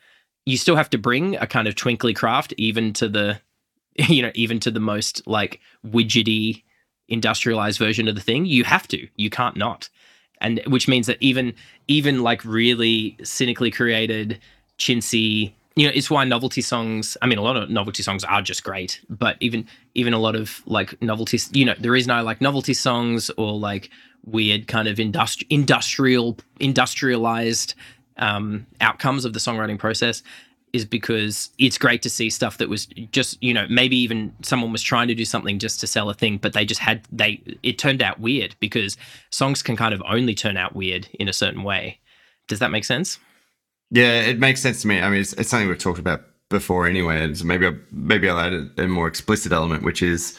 [0.46, 3.40] you still have to bring a kind of twinkly craft even to the
[4.08, 6.62] you know even to the most like widgety
[7.12, 8.46] industrialized version of the thing.
[8.46, 9.88] You have to you can't not.
[10.40, 11.54] And which means that even
[11.86, 14.40] even like really cynically created
[14.78, 18.42] chintzy you know it's why novelty songs i mean a lot of novelty songs are
[18.42, 22.20] just great but even even a lot of like novelty you know the reason i
[22.20, 23.90] like novelty songs or like
[24.24, 27.74] weird kind of industri- industrial industrialized
[28.18, 30.22] um, outcomes of the songwriting process
[30.72, 34.70] is because it's great to see stuff that was just you know maybe even someone
[34.70, 37.42] was trying to do something just to sell a thing but they just had they
[37.62, 38.96] it turned out weird because
[39.30, 41.98] songs can kind of only turn out weird in a certain way.
[42.48, 43.18] Does that make sense
[43.92, 45.00] yeah, it makes sense to me.
[45.00, 47.22] I mean, it's, it's something we've talked about before anyway.
[47.22, 50.38] And so maybe I, maybe I'll add a, a more explicit element, which is,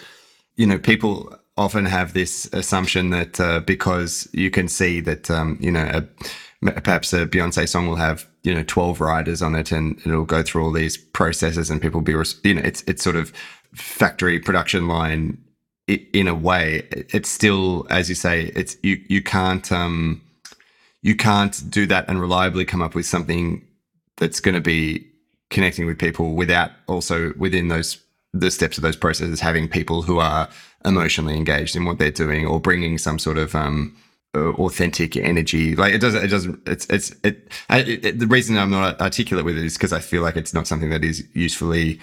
[0.56, 5.58] you know, people often have this assumption that uh, because you can see that, um,
[5.62, 9.72] you know, a, perhaps a Beyonce song will have you know 12 riders on it
[9.72, 12.14] and it'll go through all these processes and people be
[12.44, 13.32] you know it's it's sort of
[13.74, 15.38] factory production line
[15.88, 20.22] in a way it's still as you say it's you you can't um
[21.04, 23.62] you can't do that and reliably come up with something
[24.18, 25.08] that's going to be
[25.52, 28.00] connecting with people without also within those
[28.34, 30.50] the steps of those processes having people who are
[30.86, 33.96] emotionally engaged in what they're doing or bringing some sort of um
[34.36, 35.76] uh, authentic energy.
[35.76, 39.58] Like it doesn't it doesn't it's it's it, it the reason i'm not articulate with
[39.58, 42.00] it is because i feel like it's not something that is usefully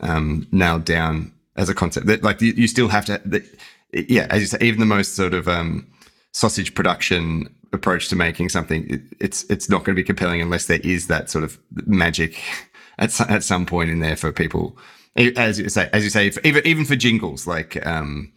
[0.00, 2.06] um nailed down as a concept.
[2.06, 3.44] That like you, you still have to the,
[3.92, 5.86] yeah as you say even the most sort of um
[6.32, 10.66] sausage production approach to making something it, it's it's not going to be compelling unless
[10.66, 12.40] there is that sort of magic
[12.98, 14.76] at, at some point in there for people.
[15.16, 18.32] As you say as you say even even for jingles like um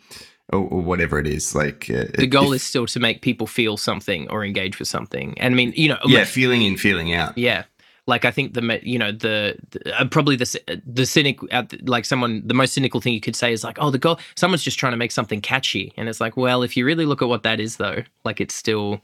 [0.52, 3.48] or, or whatever it is like uh, the goal if- is still to make people
[3.48, 5.38] feel something or engage with something.
[5.40, 7.38] And i mean you know yeah feeling in feeling out.
[7.38, 7.66] Yeah.
[8.08, 12.06] Like I think the you know the, the uh, probably the the cynic uh, like
[12.06, 14.80] someone the most cynical thing you could say is like oh the goal someone's just
[14.80, 15.94] trying to make something catchy.
[15.98, 18.56] And it's like well if you really look at what that is though like it's
[18.56, 19.02] still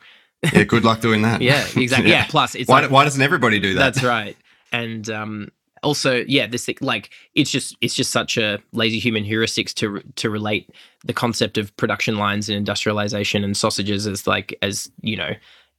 [0.54, 1.42] Yeah, good luck doing that.
[1.42, 3.80] yeah exactly yeah, plus it's Why, like, why doesn't everybody do that?
[3.80, 4.38] that's right
[4.72, 5.50] and um
[5.84, 10.02] also yeah this thing like it's just it's just such a lazy human heuristics to
[10.16, 10.70] to relate
[11.06, 15.32] the concept of production lines and industrialization and sausages as like as you know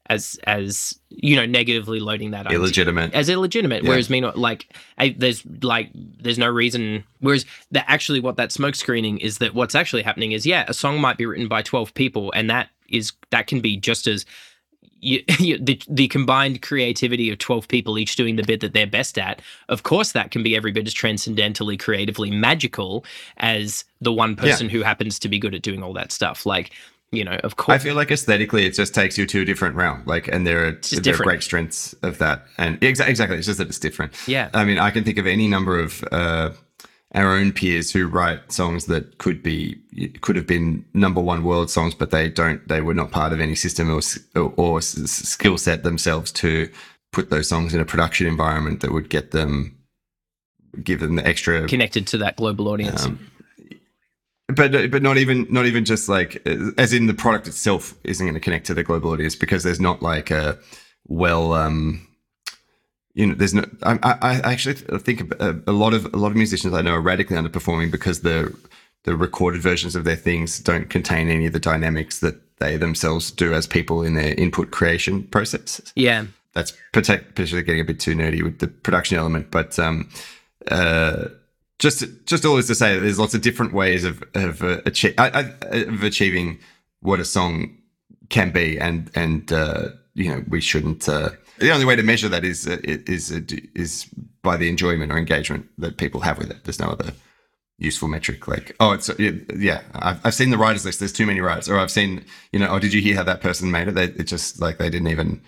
[0.09, 3.13] as as you know negatively loading that illegitimate.
[3.15, 3.83] as illegitimate.
[3.83, 3.91] Yeah.
[3.91, 7.05] Whereas meanwhile, like I, there's like there's no reason.
[7.21, 10.75] Whereas that actually what that smoke screening is that what's actually happening is yeah, a
[10.75, 14.25] song might be written by twelve people, and that is that can be just as
[15.01, 18.87] you, you, the the combined creativity of twelve people each doing the bit that they're
[18.87, 19.41] best at.
[19.69, 23.05] Of course, that can be every bit as transcendentally creatively magical
[23.39, 26.47] as the one person who happens to be good at doing all that stuff.
[26.47, 26.73] Like
[27.11, 27.81] you know, of course.
[27.81, 30.03] I feel like aesthetically, it just takes you to a different realm.
[30.05, 32.45] Like, and there are, there are great strengths of that.
[32.59, 34.13] And exa- exactly, it's just that it's different.
[34.29, 36.51] yeah, I mean, I can think of any number of uh,
[37.15, 39.79] our own peers who write songs that could be
[40.21, 42.67] could have been number one world songs, but they don't.
[42.69, 44.01] They were not part of any system or
[44.35, 46.69] or, or s- s- skill set themselves to
[47.13, 49.79] put those songs in a production environment that would get them,
[50.85, 53.07] give them the extra connected to that global audience.
[53.07, 53.19] um,
[54.49, 56.47] but but not even not even just like
[56.79, 59.81] as in the product itself isn't going to connect to the global audience because there's
[59.81, 60.59] not like a
[61.07, 62.07] well um
[63.19, 66.29] you know there's no I, I I actually think a, a lot of a lot
[66.29, 68.57] of musicians I know are radically underperforming because the
[69.03, 73.31] the recorded versions of their things don't contain any of the dynamics that they themselves
[73.33, 76.27] do as people in their input creation processes yeah.
[76.55, 80.09] that's partic- particularly getting a bit too nerdy with the production element, but um,
[80.71, 81.25] uh,
[81.79, 84.81] just just all this to say that there's lots of different ways of of, uh,
[85.19, 86.59] I, I, of achieving
[87.01, 87.77] what a song
[88.29, 91.09] can be, and and uh, you know we shouldn't.
[91.09, 93.41] Uh, the only way to measure that is uh, is uh,
[93.75, 94.09] is
[94.43, 96.65] by the enjoyment or engagement that people have with it.
[96.65, 97.13] There's no other
[97.81, 99.09] useful metric like oh it's
[99.57, 102.59] yeah I've, I've seen the writers list there's too many writers or i've seen you
[102.59, 104.91] know oh did you hear how that person made it they it just like they
[104.91, 105.41] didn't even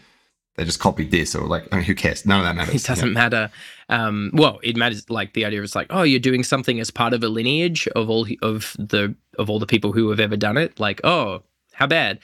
[0.56, 2.86] they just copied this or like I mean, who cares none of that matters It
[2.86, 3.50] doesn't matter.
[3.88, 5.08] Um, well, it matters.
[5.08, 8.10] Like the idea is like, oh, you're doing something as part of a lineage of
[8.10, 10.78] all of the of all the people who have ever done it.
[10.78, 12.18] Like, oh, how bad.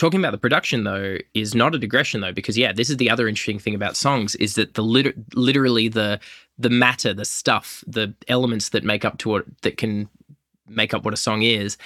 [0.00, 3.10] Talking about the production though is not a digression though, because yeah, this is the
[3.10, 6.18] other interesting thing about songs is that the liter- literally the
[6.58, 10.08] the matter, the stuff, the elements that make up to what that can
[10.66, 11.76] make up what a song is,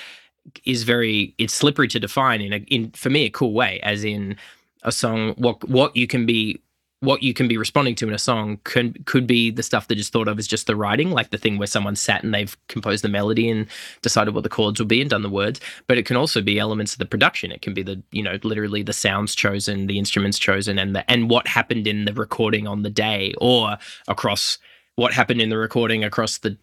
[0.64, 4.05] is very it's slippery to define in a in for me a cool way, as
[4.05, 4.37] in
[4.85, 6.62] a song what what you can be
[7.05, 9.99] what you can be responding to in a song could could be the stuff that
[9.99, 12.57] is thought of as just the writing, like the thing where someone sat and they've
[12.69, 13.67] composed the melody and
[14.03, 15.61] decided what the chords will be and done the words.
[15.87, 17.53] But it can also be elements of the production.
[17.53, 21.11] It can be the you know literally the sounds chosen, the instruments chosen, and the
[21.11, 23.77] and what happened in the recording on the day, or
[24.09, 24.59] across
[24.97, 26.57] what happened in the recording across the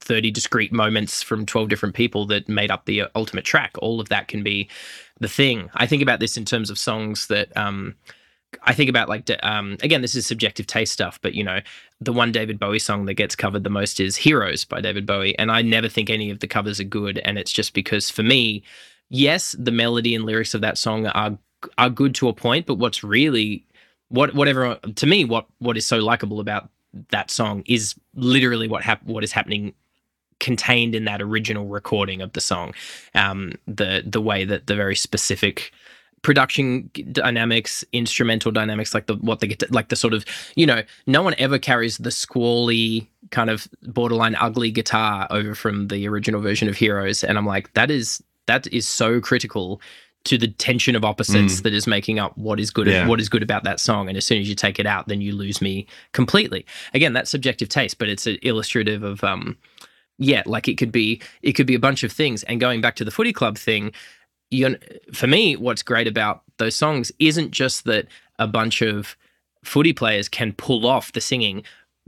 [0.00, 3.72] 30 discrete moments from 12 different people that made up the uh, ultimate track.
[3.78, 4.68] All of that can be
[5.20, 5.70] the thing.
[5.74, 7.94] I think about this in terms of songs that um,
[8.64, 11.60] I think about like um, again, this is subjective taste stuff, but you know,
[12.00, 15.38] the one David Bowie song that gets covered the most is "Heroes" by David Bowie,
[15.38, 18.22] and I never think any of the covers are good, and it's just because for
[18.22, 18.62] me,
[19.08, 21.38] yes, the melody and lyrics of that song are
[21.78, 23.64] are good to a point, but what's really
[24.10, 26.68] what whatever to me what what is so likable about
[27.10, 29.72] that song is literally what hap- what is happening
[30.40, 32.74] contained in that original recording of the song
[33.14, 35.72] um the the way that the very specific
[36.22, 40.66] production dynamics instrumental dynamics like the what they get to, like the sort of you
[40.66, 46.06] know no one ever carries the squally kind of borderline ugly guitar over from the
[46.06, 47.24] original version of heroes.
[47.24, 49.80] And i'm like that is that is so critical
[50.24, 53.06] to the tension of opposites that is making up what is good Yeah.
[53.06, 54.06] what is good about that song.
[54.08, 56.66] And as soon as you take it out then you lose me completely.
[56.92, 59.56] Again that's subjective taste but it's illustrative of um
[60.18, 62.42] yeah like it could be it could be a bunch of things.
[62.42, 63.92] And going back to the footy club thing
[64.50, 64.76] you
[65.12, 68.06] for me what's great about those songs isn't just that
[68.38, 69.16] a bunch of
[69.64, 71.62] footy players can pull off the singing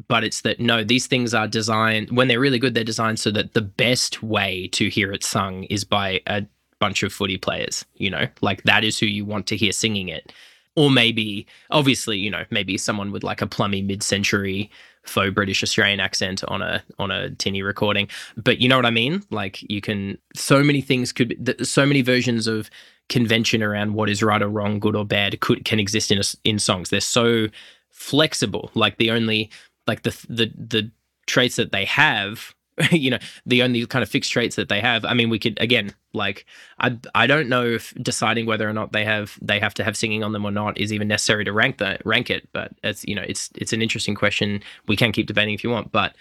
[0.09, 3.31] but it's that no these things are designed when they're really good they're designed so
[3.31, 6.43] that the best way to hear it sung is by a
[6.81, 8.27] bunch of footy players you know?
[8.41, 10.33] Like that is who you want to hear singing it.
[10.75, 14.71] Or maybe obviously you know maybe someone with like a plummy mid-century
[15.05, 18.09] faux british australian accent on a on a tinny recording.
[18.37, 19.23] But you know what i mean?
[19.31, 22.71] Like you can so many things could so many versions of
[23.09, 26.23] convention around what is right or wrong good or bad could can exist in a
[26.45, 26.91] in songs.
[26.91, 27.49] They're so
[27.91, 28.71] flexible.
[28.75, 29.51] Like the only
[29.87, 30.91] like the the the
[31.27, 32.55] traits that they have
[32.91, 35.05] you know the only kind of fixed traits that they have.
[35.05, 36.47] I mean we could again like
[36.79, 39.97] i i don't know if deciding whether or not they have they have to have
[39.97, 43.05] singing on them or not is even necessary to rank that rank it but it's
[43.05, 44.63] you know it's it's an interesting question.
[44.87, 46.15] We can keep debating if you want but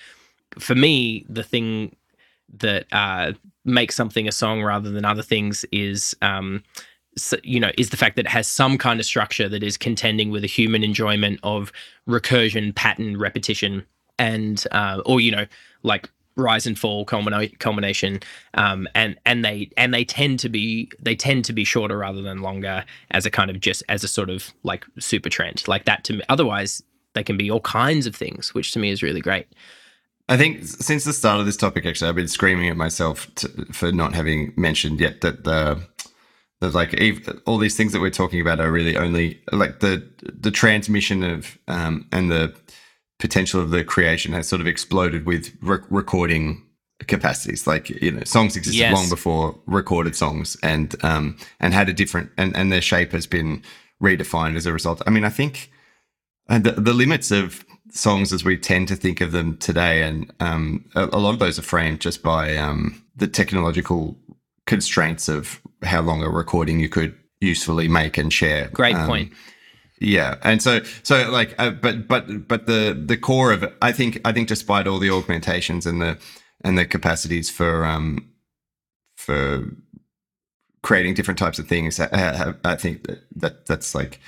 [0.60, 1.96] for me the thing
[2.58, 3.32] that uh
[3.64, 6.64] makes something a song rather than other things is um
[7.18, 9.78] so, you know is the fact that it has some kind of structure that is
[9.78, 11.72] contending with a human enjoyment of
[12.08, 13.86] recursion pattern repetition
[14.18, 15.46] and uh, or you know
[15.84, 18.20] like rise and fall culmina- culmination
[18.54, 22.22] um, and and they and they tend to be they tend to be shorter rather
[22.22, 25.68] than longer as a kind of just as a sort of like super trend.
[25.68, 26.82] Like that to me otherwise
[27.14, 29.48] they can be all kinds of things which to me is really great.
[30.30, 33.50] I think since the start of this topic, actually, I've been screaming at myself to,
[33.74, 35.82] for not having mentioned yet that the
[36.62, 36.98] that like
[37.46, 41.58] all these things that we're talking about are really only like the the transmission of
[41.68, 42.56] um, and the
[43.22, 46.62] potential of the creation has sort of exploded with re- recording
[47.08, 47.66] capacities.
[47.68, 48.94] Like you know, songs existed Yes.
[48.94, 53.28] long before recorded songs, and um, and had a different and and their shape has
[53.28, 53.62] been
[54.04, 55.02] redefined as a result.
[55.08, 55.72] I mean, I think
[56.48, 60.86] the, the limits of songs as we tend to think of them today, and um,
[60.96, 64.18] a, a lot of those are framed just by um, the technological
[64.66, 68.70] constraints of how long a recording you could usefully make and share.
[68.74, 69.32] great Um, point
[70.02, 73.92] yeah, and so so like, uh, but but but the the core of it, I
[73.92, 76.18] think I think despite all the augmentations and the
[76.64, 78.28] and the capacities for um
[79.16, 79.64] for
[80.82, 84.20] creating different types of things, I, I I think that, that that's like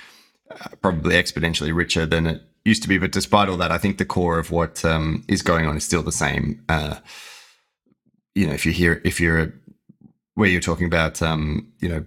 [0.48, 2.98] uh, probably exponentially richer than it used to be.
[2.98, 5.84] But despite all that, I think the core of what um, is going on is
[5.84, 6.62] still the same.
[6.68, 6.96] Uh,
[8.36, 9.52] you know, if you hear if you're
[10.34, 12.06] where you're talking about um, you know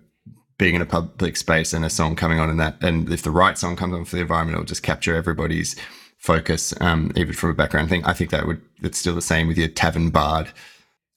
[0.58, 3.32] being in a public space and a song coming on and that and if the
[3.32, 5.76] right song comes on for the environment it'll just capture everybody's
[6.17, 8.04] focus um, even from a background thing.
[8.06, 10.50] I think that would it's still the same with your tavern bard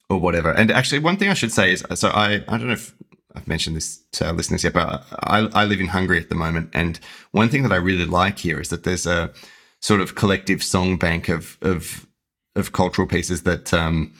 [0.09, 0.51] or whatever.
[0.51, 2.93] And actually one thing i should say is so i i don't know if
[3.35, 6.35] i've mentioned this to our listeners yet but i i live in hungary at the
[6.35, 6.69] moment.
[6.73, 6.99] And
[7.31, 9.31] one thing that i really like here is that there's a
[9.81, 12.07] sort of collective song bank of of
[12.55, 14.13] of cultural pieces that um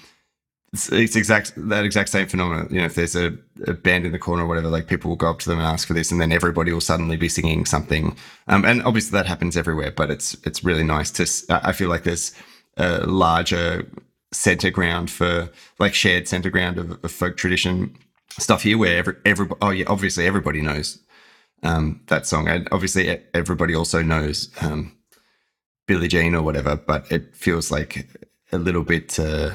[0.73, 2.67] it's, it's exact that exact same phenomenon.
[2.71, 5.17] You know, if there's a, a band in the corner or whatever, like people will
[5.17, 7.65] go up to them and ask for this, and then everybody will suddenly be singing
[7.65, 8.15] something.
[8.47, 11.27] Um, and obviously that happens everywhere, but it's it's really nice to.
[11.49, 12.33] I feel like there's
[12.77, 13.85] a larger
[14.31, 17.97] center ground for like shared center ground of, of folk tradition
[18.39, 20.99] stuff here, where every every oh yeah, obviously everybody knows
[21.63, 24.95] um, that song, and obviously everybody also knows um,
[25.85, 28.07] Billie Jean or whatever, but it feels like
[28.53, 29.19] a little bit.
[29.19, 29.51] Uh,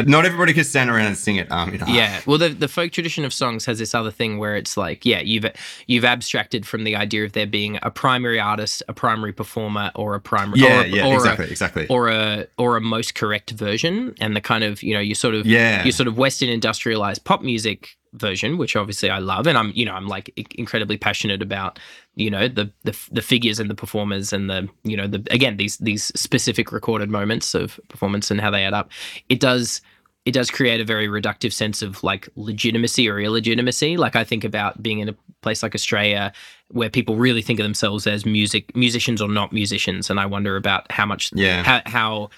[0.00, 1.50] but not everybody can stand around and sing it.
[1.52, 1.86] Um, you know.
[1.86, 5.04] Yeah, well, the the folk tradition of songs has this other thing where it's like,
[5.04, 5.44] yeah, you've
[5.86, 10.14] you've abstracted from the idea of there being a primary artist, a primary performer, or
[10.14, 11.86] a primary, yeah, or, yeah, or exactly, a, exactly.
[11.88, 15.34] or a or a most correct version, and the kind of you know you sort
[15.34, 19.56] of yeah, your sort of Western industrialized pop music version, which obviously I love, and
[19.56, 21.78] I'm you know I'm like i- incredibly passionate about
[22.16, 25.56] you know the the the figures and the performers and the you know the again
[25.56, 28.90] these these specific recorded moments of performance and how they add up.
[29.28, 29.80] It does
[30.26, 33.96] it does create a very reductive sense of like legitimacy or illegitimacy.
[33.96, 36.32] Like I think about being in a place like Australia
[36.68, 40.56] where people really think of themselves as music musicians or not musicians, and I wonder
[40.56, 42.30] about how much yeah, how how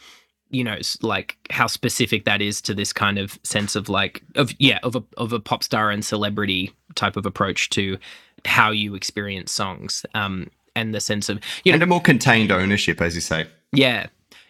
[0.52, 4.52] you know like how specific that is to this kind of sense of like of
[4.58, 7.98] yeah of a of a pop star and celebrity type of approach to
[8.44, 12.52] how you experience songs um and the sense of you know and a more contained
[12.52, 13.46] ownership, as you say.
[13.72, 14.06] yeah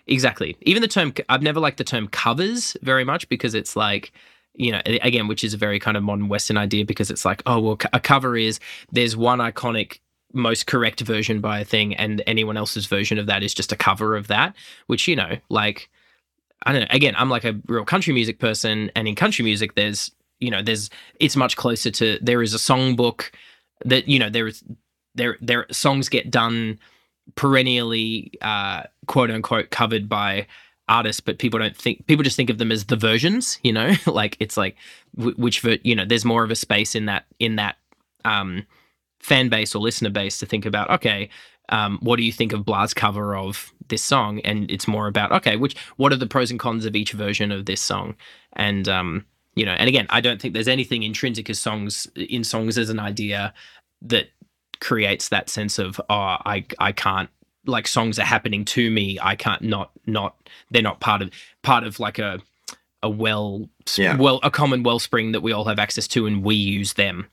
[0.06, 4.12] exactly even the term i've never liked the term covers very much because it's like
[4.54, 7.40] you know again which is a very kind of modern western idea because it's like
[7.46, 8.58] oh well a cover is
[8.90, 10.00] there's one iconic
[10.32, 13.76] most correct version by a thing and anyone else's version of that is just a
[13.76, 14.54] cover of that
[14.86, 15.88] which you know like
[16.64, 19.74] i don't know again i'm like a real country music person and in country music
[19.74, 20.90] there's you know there's
[21.20, 23.30] it's much closer to there is a songbook
[23.84, 24.62] that you know there is
[25.14, 26.78] there there songs get done
[27.36, 30.46] perennially uh quote unquote covered by
[30.88, 33.92] artists but people don't think people just think of them as the versions you know?
[34.06, 34.76] Like it's like
[35.16, 37.76] wh- which you know there's more of a space in that in that
[38.24, 38.66] um
[39.22, 41.28] fan base or listener base to think about okay
[41.68, 44.40] um, what do you think of Blah's cover of this song?
[44.40, 47.50] And it's more about okay, which what are the pros and cons of each version
[47.52, 48.14] of this song?
[48.54, 52.44] And um, you know, and again, I don't think there's anything intrinsic as songs in
[52.44, 53.54] songs as an idea
[54.02, 54.26] that
[54.80, 57.30] creates that sense of oh, I I can't
[57.64, 59.18] like songs are happening to me.
[59.22, 60.36] I can't not not
[60.70, 61.30] they're not part of
[61.62, 62.40] part of like a
[63.02, 64.16] a well Yeah.
[64.16, 67.26] well a common wellspring that we all have access to and we use them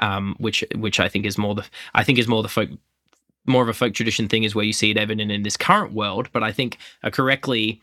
[0.00, 1.64] um which which i think is more the
[1.94, 2.70] i think is more the folk
[3.46, 5.92] more of a folk tradition thing is where you see it evident in this current
[5.92, 6.28] world.
[6.32, 6.78] But i think
[7.12, 7.80] correctly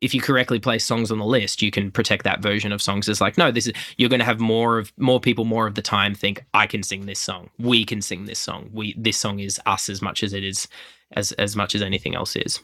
[0.00, 3.08] if you correctly place songs on the list, you can protect that version of songs.
[3.08, 5.74] As like, no, this is you're going to have more of more people more of
[5.74, 9.16] the time think I can sing this song, we can sing this song, we this
[9.16, 10.68] song is us as much as it is
[11.12, 12.60] as as much as anything else is.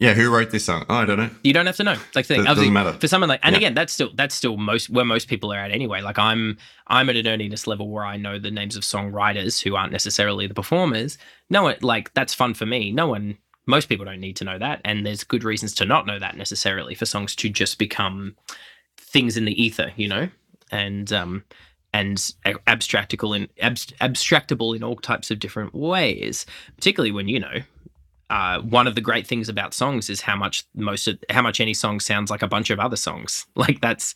[0.00, 0.84] Yeah, who wrote this song?
[0.88, 1.30] Oh, I don't know.
[1.44, 1.96] You don't have to know.
[2.14, 2.92] Like the thing, doesn't matter.
[2.94, 3.58] for someone like, and Yeah.
[3.58, 6.00] again, that's still that's still most where most people are at anyway.
[6.00, 9.76] Like I'm I'm at an nerdiness level where I know the names of songwriters who
[9.76, 11.16] aren't necessarily the performers.
[11.48, 12.90] No, it like that's fun for me.
[12.90, 16.06] No one, most people don't need to know that, and there's good reasons to not
[16.06, 18.34] know that necessarily for songs to just become
[18.98, 20.28] things in the ether, you know,
[20.72, 21.44] and um
[21.92, 22.18] and
[22.66, 26.46] abstractable in abst- abstractable in all types of different ways.
[26.76, 27.60] Particularly when you know
[28.34, 31.60] uh, one of the great things about songs is how much most of how much
[31.60, 33.46] any song sounds like a bunch of other songs.
[33.54, 34.14] Like that's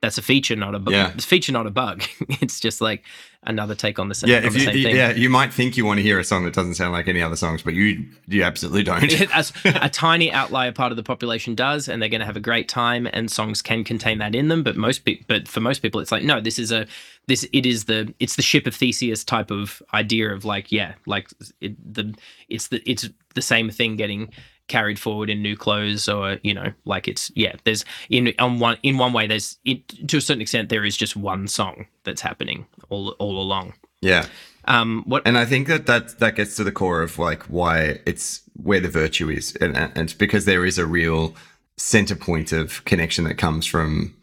[0.00, 0.94] that's a feature, not a bug.
[0.94, 1.12] Yeah.
[1.14, 2.02] A feature, not a bug.
[2.40, 3.04] it's just like
[3.44, 4.30] another take on the same.
[4.30, 4.96] Yeah, if you same thing.
[4.96, 7.22] yeah, you might think you want to hear a song that doesn't sound like any
[7.22, 9.12] other songs, but you you absolutely don't.
[9.34, 12.40] As a tiny outlier part of the population does, and they're going to have a
[12.40, 14.62] great time, and songs can contain that in them.
[14.62, 16.86] But most, pe- but for most people, it's like no, this is a
[17.26, 20.94] this it is the it's the ship of Theseus type of idea of like yeah,
[21.06, 21.28] like
[21.60, 22.14] it, the
[22.48, 24.30] it's the it's the same thing getting
[24.68, 28.76] carried forward in new clothes or you know like it's yeah there's in on one
[28.82, 32.20] in one way there's it, to a certain extent there is just one song that's
[32.20, 34.26] happening all all along yeah.
[34.66, 38.00] um what And I think that that, that gets to the core of like why
[38.06, 39.56] it's where the virtue is.
[39.56, 41.34] And, and because there is a real
[41.76, 44.14] center point of connection that comes from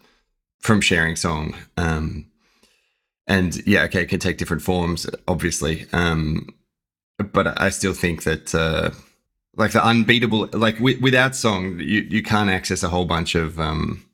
[0.59, 1.55] from sharing song.
[1.77, 2.25] Um,
[3.27, 5.85] and yeah, okay, it can take different forms, obviously.
[5.93, 6.49] Um,
[7.17, 8.91] but I still think that uh,
[9.57, 13.59] like the unbeatable, like wi- without song, you, you can't access a whole bunch of
[13.59, 14.05] um,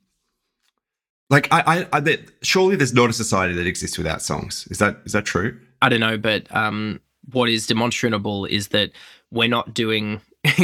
[1.30, 4.68] like I, I, I surely there's not a society that exists without songs.
[4.70, 5.58] Is that is that true?
[5.80, 7.00] I don't know, but um,
[7.32, 8.92] what is demonstrable is that
[9.30, 10.20] we're not doing.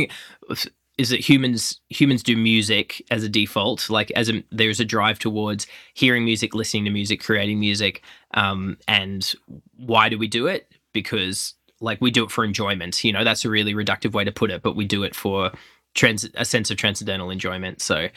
[0.99, 5.16] is that humans humans do music as a default like as a, there's a drive
[5.16, 8.03] towards hearing music listening to music creating music
[8.35, 9.35] um, and
[9.76, 13.45] why do we do it because like we do it for enjoyment you know that's
[13.45, 15.51] a really reductive way to put it but we do it for
[15.95, 18.09] trans- a sense of transcendental enjoyment so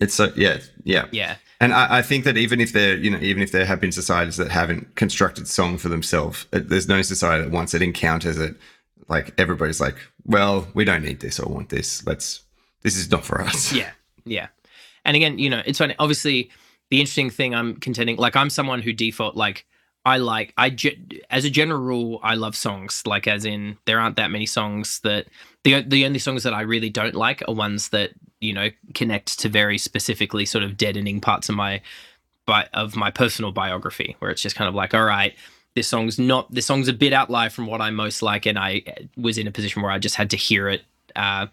[0.00, 1.06] It's so yeah, yeah.
[1.12, 3.80] yeah And I, I think that even if there, you know, even if there have
[3.80, 7.82] been societies that haven't constructed song for themselves, it, there's no society that once it
[7.82, 8.56] encounters it,
[9.08, 12.06] like everybody's like, well, we don't need this or want this.
[12.06, 12.44] Let's.
[12.82, 13.72] This is not for us.
[13.74, 13.90] Yeah,
[14.24, 14.48] yeah.
[15.04, 15.94] And again, you know, it's funny.
[15.98, 16.50] Obviously,
[16.90, 19.66] the interesting thing I'm contending, like, I'm someone who default like
[20.04, 20.76] I like I
[21.30, 23.02] as a general rule, I love songs.
[23.06, 25.26] Like, as in, there aren't that many songs that
[25.64, 29.38] the the only songs that I really don't like are ones that you know connect
[29.40, 31.82] to very specifically sort of deadening parts of my
[32.46, 35.34] bi- of my personal biography, where it's just kind of like, all right.
[35.76, 36.52] This song's not.
[36.52, 38.82] This song's a bit outlier from what I most like, and I
[39.16, 40.82] was in a position where I just had to hear it
[41.14, 41.46] uh,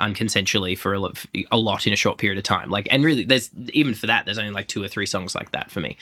[0.00, 2.70] unconsensually for a lot, a lot in a short period of time.
[2.70, 5.52] Like, and really, there's even for that, there's only like two or three songs like
[5.52, 5.96] that for me.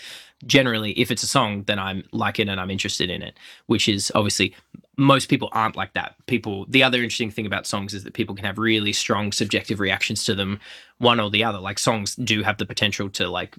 [0.47, 3.89] Generally, if it's a song, then I'm like it and I'm interested in it, which
[3.89, 4.55] is obviously
[4.97, 6.15] most people aren't like that.
[6.27, 9.81] People, the other interesting thing about songs is that people can have really strong subjective
[9.81, 10.61] reactions to them,
[10.99, 11.59] one or the other.
[11.59, 13.57] Like, songs do have the potential to like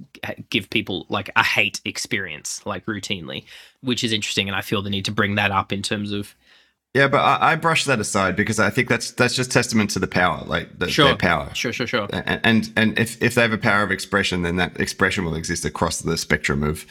[0.49, 3.45] give people like a hate experience, like routinely,
[3.81, 4.47] which is interesting.
[4.47, 6.35] And I feel the need to bring that up in terms of
[6.93, 9.99] Yeah, but I, I brush that aside because I think that's that's just testament to
[9.99, 11.05] the power, like the, Sure.
[11.05, 11.49] their power.
[11.53, 12.07] sure, sure, sure.
[12.13, 15.35] and and, and if, if they have a power of expression, then that expression will
[15.35, 16.85] exist across the spectrum of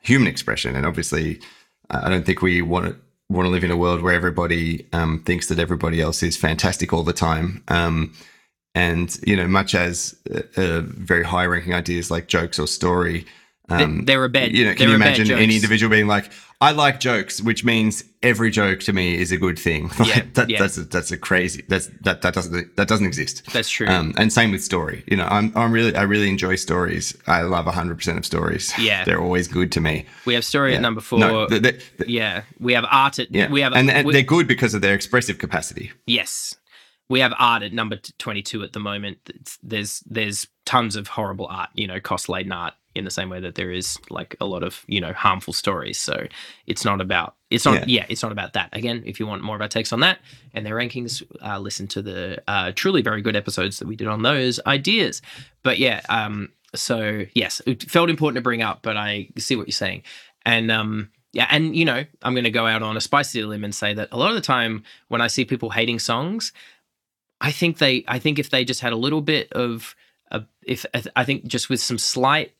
[0.00, 0.76] human expression.
[0.76, 1.40] And obviously,
[1.90, 2.96] I don't think we want to
[3.28, 6.92] want to live in a world where everybody um, thinks that everybody else is fantastic
[6.92, 7.62] all the time.
[7.68, 8.14] Um,
[8.76, 13.26] and you know, much as uh, uh, very high-ranking ideas like jokes or story.
[13.70, 14.52] Um, there are bad.
[14.56, 18.50] you know, can you imagine any individual being like, "I like jokes," which means every
[18.50, 19.90] joke to me is a good thing.
[19.98, 20.58] Like, Yeah, that, yeah.
[20.58, 21.64] that's a, that's a crazy.
[21.68, 23.42] That's that that doesn't that doesn't exist.
[23.52, 23.86] That's true.
[23.88, 25.04] Um, and same with story.
[25.06, 27.14] You know, I'm I'm really I really enjoy stories.
[27.26, 28.72] I love 100 percent of stories.
[28.78, 29.04] Yeah.
[29.04, 30.06] they're always good to me.
[30.24, 31.18] we have story at number four.
[31.18, 33.30] No, they- they- they- yeah, we have art at.
[33.30, 35.92] yeah, We have and, and we- they're good because of their expressive capacity.
[36.06, 36.56] Yes,
[37.10, 39.18] we have art at number twenty-two at the moment.
[39.28, 43.30] It's, there's there's tons of horrible art, you know, cost laden art in the same
[43.30, 45.98] way that there is like a lot of you know harmful stories.
[45.98, 46.26] So
[46.66, 48.68] it's not about it's not yeah, it's not about that.
[48.72, 50.18] Again, if you want more of our takes on that
[50.52, 54.08] and their rankings, uh, listen to the uh, truly very good episodes that we did
[54.08, 55.22] on those ideas.
[55.62, 59.66] But yeah, um, so yes, it felt important to bring up, but I see what
[59.66, 60.02] you're saying,
[60.44, 61.10] and um.
[61.34, 63.92] Yeah, and you know, I'm going to go out on a spicy limb and say
[63.92, 66.52] that a lot of the time when I see people hating songs,
[67.38, 69.94] I think they, I think if they just had a little bit of,
[70.30, 72.54] a, if I think just with some slight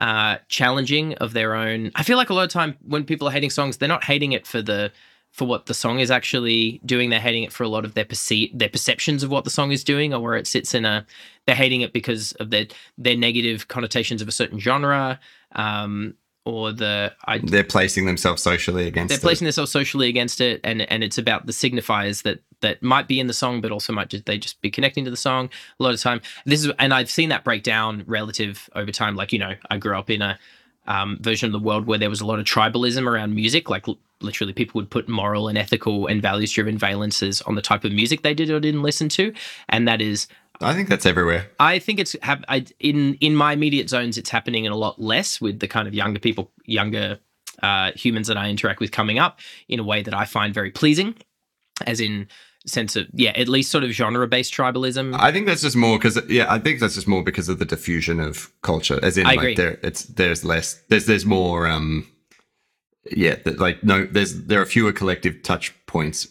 [0.00, 3.32] uh, challenging of their own, I feel like a lot of time when people are
[3.32, 4.92] hating songs, they're not hating it for the,
[5.32, 7.10] for what the song is actually doing.
[7.10, 9.72] They're hating it for a lot of their perce- their perceptions of what the song
[9.72, 11.04] is doing, or where it sits in a.
[11.46, 15.20] They're hating it because of their their negative connotations of a certain genre,
[15.54, 19.10] um, or the I, They're placing themselves socially against.
[19.10, 19.22] they're it.
[19.22, 23.20] placing themselves socially against it, and and it's about the signifiers that that might be
[23.20, 25.82] in the song, but also might just they just be connecting to the song a
[25.82, 26.20] lot of time.
[26.44, 29.16] This is and I've seen that break down relative over time.
[29.16, 30.38] Like you know, I grew up in a
[30.86, 33.68] um, version of the world where there was a lot of tribalism around music.
[33.68, 37.62] Like l- literally, people would put moral and ethical and values driven valences on the
[37.62, 39.32] type of music they did or didn't listen to,
[39.68, 40.26] and that is
[40.60, 41.48] I think that's everywhere.
[41.60, 44.18] I think it's hap- I, in in my immediate zones.
[44.18, 47.18] It's happening in a lot less with the kind of younger people, younger
[47.62, 50.70] uh, humans that I interact with coming up in a way that I find very
[50.70, 51.14] pleasing,
[51.86, 52.28] as in
[52.66, 55.16] sense of yeah, at least sort of genre based tribalism.
[55.18, 57.64] I think that's just more because yeah, I think that's just more because of the
[57.64, 58.98] diffusion of culture.
[59.02, 59.54] As in, I like agree.
[59.54, 61.66] there, it's there's less, there's there's more.
[61.66, 62.06] um
[63.10, 66.28] Yeah, like no, there's there are fewer collective touch points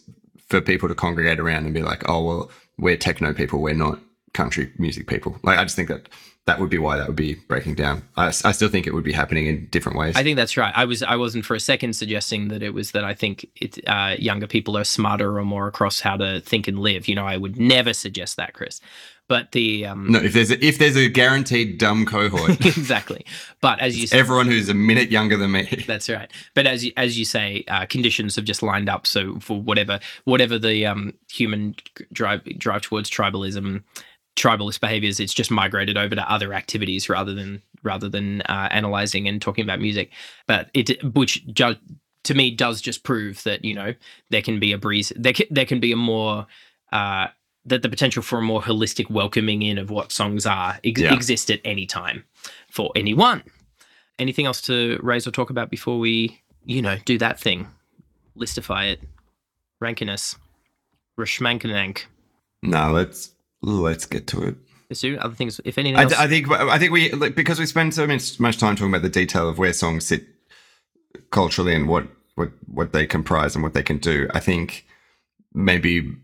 [0.47, 3.99] for people to congregate around and be like, oh well, we're techno people, we're not
[4.33, 5.39] country music people.
[5.43, 6.07] Like I just think that
[6.47, 8.03] that would be why that would be breaking down.
[8.15, 10.15] I, I still think it would be happening in different ways.
[10.15, 10.73] I think that's right.
[10.75, 13.77] I was I wasn't for a second suggesting that it was that I think it,
[13.85, 17.09] uh, younger people are smarter or more across how to think and live.
[17.09, 18.79] You know, I would never suggest that, Chris.
[19.27, 23.25] But the um, no, if there's a, if there's a guaranteed dumb cohort, exactly.
[23.59, 25.83] But as you said, everyone who's a minute younger than me.
[25.87, 26.31] That's right.
[26.53, 29.05] But as you, as you say, uh, conditions have just lined up.
[29.05, 31.75] So for whatever whatever the um, human
[32.13, 33.83] drive drive towards tribalism,
[34.37, 39.27] tribalist behaviors, it's just migrated over to other activities rather than rather than uh, analyzing
[39.27, 40.11] and talking about music.
[40.47, 41.75] But it which ju-
[42.23, 43.93] to me does just prove that you know
[44.29, 45.11] there can be a breeze.
[45.15, 46.47] There can, there can be a more
[46.93, 47.27] uh,
[47.65, 51.13] that the potential for a more holistic welcoming in of what songs are ex- Yeah.
[51.13, 52.23] exist at any time
[52.69, 53.43] for anyone
[54.19, 57.67] anything else to raise or talk about before we, you know, do that thing?
[58.35, 58.99] Listify it.
[59.79, 60.35] Rankiness.
[61.19, 62.05] Rashmankanank.
[62.63, 63.35] No, let's
[63.67, 64.55] let's get to it.
[64.89, 65.59] Let's other things.
[65.65, 66.13] If anything I, else.
[66.13, 69.01] I think I think we like, because we spend so much, much time talking about
[69.01, 70.25] the detail of where songs sit
[71.31, 74.29] culturally and what what what they comprise and what they can do.
[74.33, 74.85] I think
[75.53, 76.15] maybe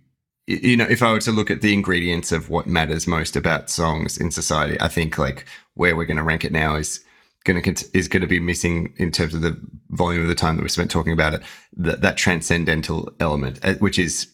[0.47, 3.69] you know if I were to look at the ingredients of what matters most about
[3.69, 7.03] songs in society, I think like where we're going to rank it now is
[7.43, 10.55] going to is going to be missing in terms of the volume of the time
[10.55, 11.41] that we spent talking about it.
[11.75, 14.29] That that transcendental element, uh, which is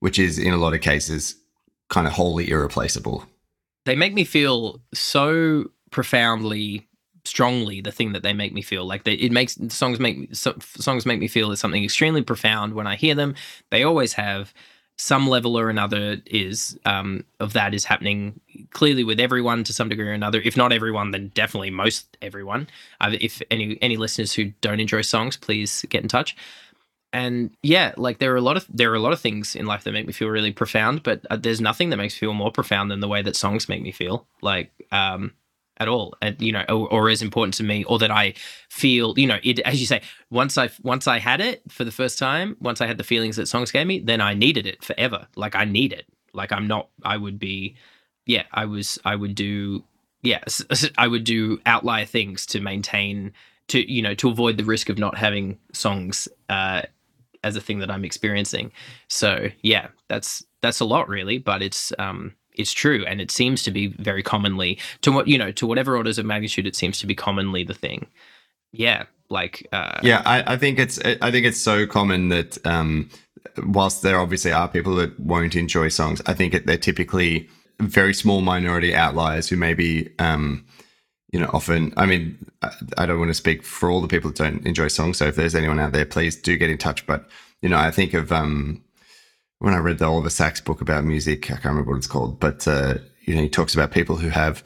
[0.00, 1.36] which is in a lot of cases
[1.88, 3.24] kind of wholly irreplaceable.
[3.86, 6.88] they make me feel so profoundly
[7.24, 8.86] strongly the thing that they make me feel.
[8.86, 12.22] Like they, it makes songs make me so, songs make me feel as something extremely
[12.22, 13.34] profound when i hear them.
[13.70, 14.54] They always have
[15.00, 19.88] some level or another is um, of that is happening clearly with everyone to some
[19.88, 20.40] degree or another.
[20.40, 22.68] If not everyone then definitely most everyone.
[23.00, 26.34] Uh, if any any listeners who don't enjoy songs please get in touch
[27.12, 29.64] and yeah like there are a lot of there are a lot of things in
[29.66, 32.34] life that make me feel really profound but uh, there's nothing that makes me feel
[32.34, 35.32] more profound than the way that songs make me feel like um
[35.78, 36.14] at all.
[36.20, 38.34] And you know or, or as important to me or that i
[38.68, 41.90] feel you know it as you say once i once i had it for the
[41.90, 44.84] first time once i had the feelings that songs gave me then i needed it
[44.84, 45.26] forever.
[45.36, 46.06] Like i need it.
[46.34, 47.76] Like i'm not i would be
[48.26, 49.82] yeah i was i would do
[50.22, 50.42] yeah
[50.98, 53.32] i would do outlier things to maintain
[53.68, 56.82] to you know to avoid the risk of not having songs uh
[57.48, 58.70] as a thing that i'm experiencing.
[59.08, 63.62] So yeah that's that's a lot really but it's um it's true and it seems
[63.62, 66.98] to be very commonly to what you know to whatever orders of magnitude it seems
[67.00, 68.06] to be commonly the thing.
[68.72, 73.10] Yeah like uh Yeah, I, I think it's I think it's so common that um,
[73.58, 77.48] whilst there obviously are people that won't enjoy songs, I think they're typically
[77.80, 80.64] very small minority outliers who maybe um,
[81.30, 81.92] you know often.
[81.96, 82.38] I mean,
[82.96, 85.18] I, don't want to speak for all the people that don't enjoy songs.
[85.18, 87.06] So if there's anyone out there, please do get in touch.
[87.06, 87.28] But
[87.62, 88.82] you know, I think of um,
[89.58, 91.50] when I read the Oliver Sacks book about music.
[91.50, 94.28] I can't remember what it's called, but uh, you know, he talks about people who
[94.28, 94.62] have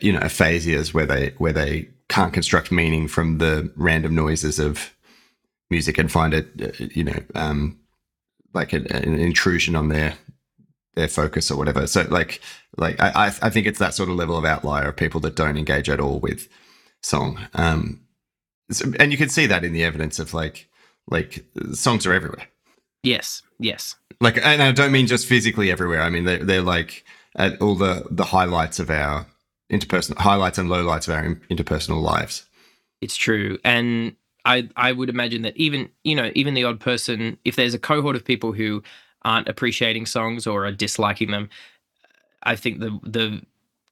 [0.00, 4.94] you know aphasias where they where they can't construct meaning from the random noises of
[5.70, 7.78] music and find it uh, you know um
[8.54, 10.14] like an, an intrusion on their
[10.96, 11.86] their focus or whatever.
[11.86, 12.40] So like
[12.76, 15.56] like I, I think it's that sort of level of outlier of people that don't
[15.56, 16.48] engage at all with
[17.02, 17.38] song.
[17.54, 18.00] Um
[18.72, 20.68] so- and you can see that in the evidence of like
[21.08, 22.48] like songs are everywhere.
[23.02, 23.94] Yes yes.
[24.20, 26.02] Like and i don't mean just physically everywhere.
[26.02, 27.04] I mean they're, they're like
[27.36, 29.26] at all the the highlights of our
[29.70, 32.46] interpersonal highlights and lowlights of our in- interpersonal lives.
[33.02, 33.58] It's true.
[33.64, 34.16] And
[34.46, 37.78] i i would imagine that even you know even the odd person if there's a
[37.78, 38.82] cohort of people who
[39.26, 41.48] aren't appreciating songs or are disliking them
[42.44, 43.42] i think the the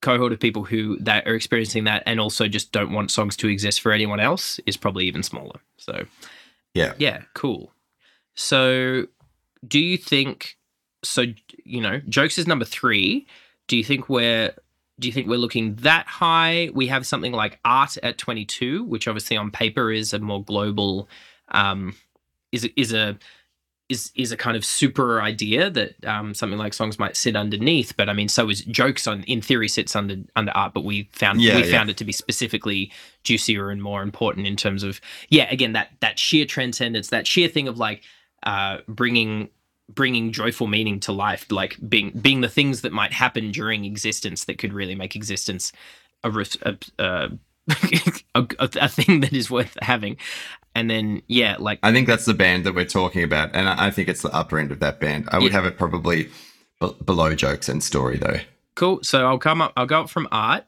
[0.01, 3.49] cohort of people who that are experiencing that and also just don't want songs to
[3.49, 6.05] exist for anyone else is probably even smaller so
[6.75, 6.93] Yeah.
[6.99, 7.73] yeah cool
[8.35, 9.07] So,
[9.67, 10.57] do you think?
[11.03, 11.25] So,
[11.65, 13.27] you know, jokes is number three.
[13.69, 14.53] Do you think we're
[14.99, 16.69] do you think we're looking that high?
[16.75, 21.09] We have something like art at 22, which obviously on paper is a more global,
[21.49, 21.95] um,
[22.53, 23.17] is is a
[23.89, 27.97] is is a kind of super idea that um, something like songs might sit underneath.
[27.97, 31.09] But I mean, so is jokes on in theory sits under under art, but we
[31.13, 31.71] found Yeah, we yeah.
[31.71, 32.91] found it to be specifically
[33.25, 37.49] juicier and more important in terms of yeah, again that that sheer transcendence, that sheer
[37.49, 38.03] thing of like
[38.45, 39.51] uh, bringing
[39.95, 44.45] bringing joyful meaning to life, like being being the things that might happen during existence
[44.47, 45.73] that could really make existence
[46.25, 46.31] a
[46.63, 47.31] a,
[48.35, 50.17] a, a, a thing that is worth having.
[50.75, 53.87] And then yeah, like I think that's the band that we're talking about, and I
[53.87, 55.29] I think it's the upper end of that band.
[55.31, 55.59] I would Yeah.
[55.61, 56.29] have it probably
[56.81, 58.41] b- below jokes and story though.
[58.75, 58.99] cool.
[59.03, 59.73] So I'll come up.
[59.77, 60.65] I'll go up from art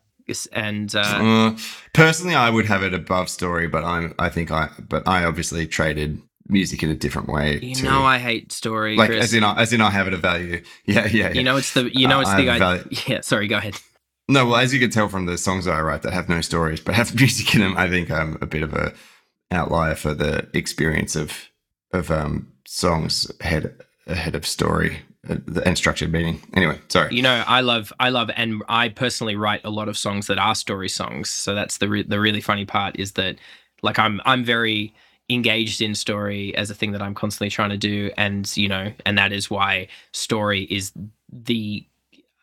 [0.52, 1.56] and uh, Uh,
[1.92, 5.66] personally, I would have it above story, but I'm I think I but I obviously
[5.66, 7.58] traded music in a different way.
[7.60, 8.96] you to- know I hate story.
[8.96, 9.24] like Chris.
[9.24, 10.62] as in I, as in I have it a value.
[10.84, 11.10] Yeah, yeah.
[11.10, 11.32] yeah.
[11.32, 12.58] you know it's the you know Uh, it's I the idea.
[12.58, 12.84] value.
[13.08, 13.48] Yeah, sorry.
[13.48, 13.76] Go ahead.
[14.28, 16.40] No, well, as you can tell from the songs that I write that have no
[16.40, 18.92] stories but have music in them, I think I'm a bit of a
[19.50, 21.48] outlier for the experience of
[21.92, 23.74] of um, songs ahead
[24.06, 26.40] ahead of story uh, and structured meaning.
[26.54, 27.14] Anyway, sorry.
[27.14, 30.38] You know, I love, I love, and I personally write a lot of songs that
[30.38, 31.30] are story songs.
[31.30, 33.36] So that's the re- the really funny part is that,
[33.82, 34.94] like, I'm I'm very
[35.28, 38.92] engaged in story as a thing that I'm constantly trying to do, and you know,
[39.04, 40.92] and that is why story is
[41.32, 41.86] the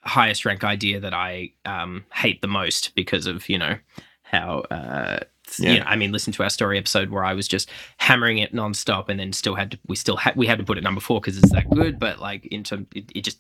[0.02, 3.78] highest rank idea that I um, hate the most because of you know
[4.24, 4.60] how.
[4.72, 5.20] Uh,
[5.60, 5.72] Yeah.
[5.74, 8.54] You know, I mean, listen to our story episode where I was just hammering it
[8.54, 9.80] nonstop, and then still had to.
[9.88, 12.00] We still had we had to put it number four because it's that good.
[12.00, 13.40] But like in terms, it, it just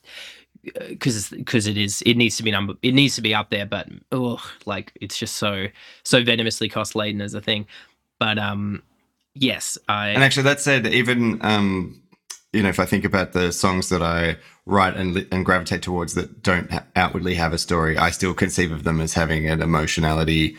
[0.63, 3.65] because because it is it needs to be number it needs to be up there
[3.65, 5.67] but oh like it's just so
[6.03, 7.65] so venomously cost laden as a thing
[8.17, 8.81] but um
[9.35, 12.01] yes i And actually, that said, even um,
[12.53, 16.13] you know, if I think about the songs that I write and and gravitate towards
[16.13, 19.61] that don't ha- outwardly have a story, I still conceive of them as having an
[19.61, 20.55] emotionality,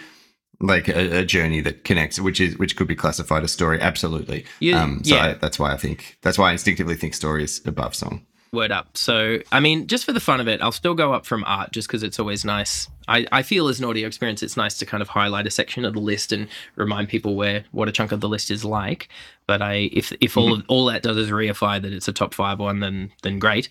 [0.61, 3.81] like a, a journey that connects, which is which could be classified as story.
[3.81, 4.45] Absolutely.
[4.61, 5.25] You- um, so yeah.
[5.27, 8.27] I, that's why I think that's why I instinctively think story is above song.
[8.53, 11.27] word up so i mean just for the fun of it i'll still go up
[11.27, 14.57] from art just because it's always nice I, I feel as an audio experience it's
[14.57, 16.47] nice to kind of highlight a section of the list and
[16.77, 19.09] remind people where what a chunk of the list is like
[19.49, 22.33] but i if if all of, all that does is reify that it's a top
[22.33, 23.69] five one then then great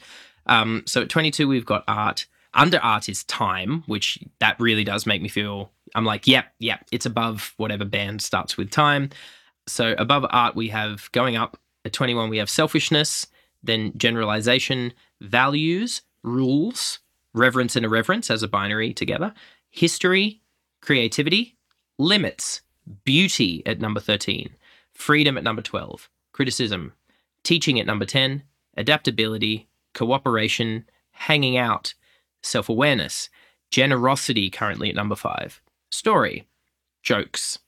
[0.48, 5.06] um so at 22 we've got art under art is time which that really does
[5.06, 9.10] make me feel i'm like yep yep it's above whatever band starts with time.
[9.66, 13.28] So above art we have going up at 21 we have selfishness
[13.64, 17.00] then generalization values rules
[17.34, 19.34] reverence and irreverence as a binary together
[19.70, 20.42] history
[20.82, 21.56] creativity
[21.98, 22.62] limits
[23.06, 24.50] beauty at number 13
[24.94, 26.94] freedom at number 12 criticism
[27.44, 28.44] teaching at number 10
[28.78, 31.94] adaptability cooperation hanging out
[32.42, 33.30] self-awareness
[33.72, 35.62] generosity currently at number 5
[35.94, 36.48] story
[37.04, 37.60] jokes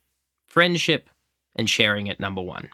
[0.47, 1.09] friendship
[1.55, 2.69] and sharing at number 1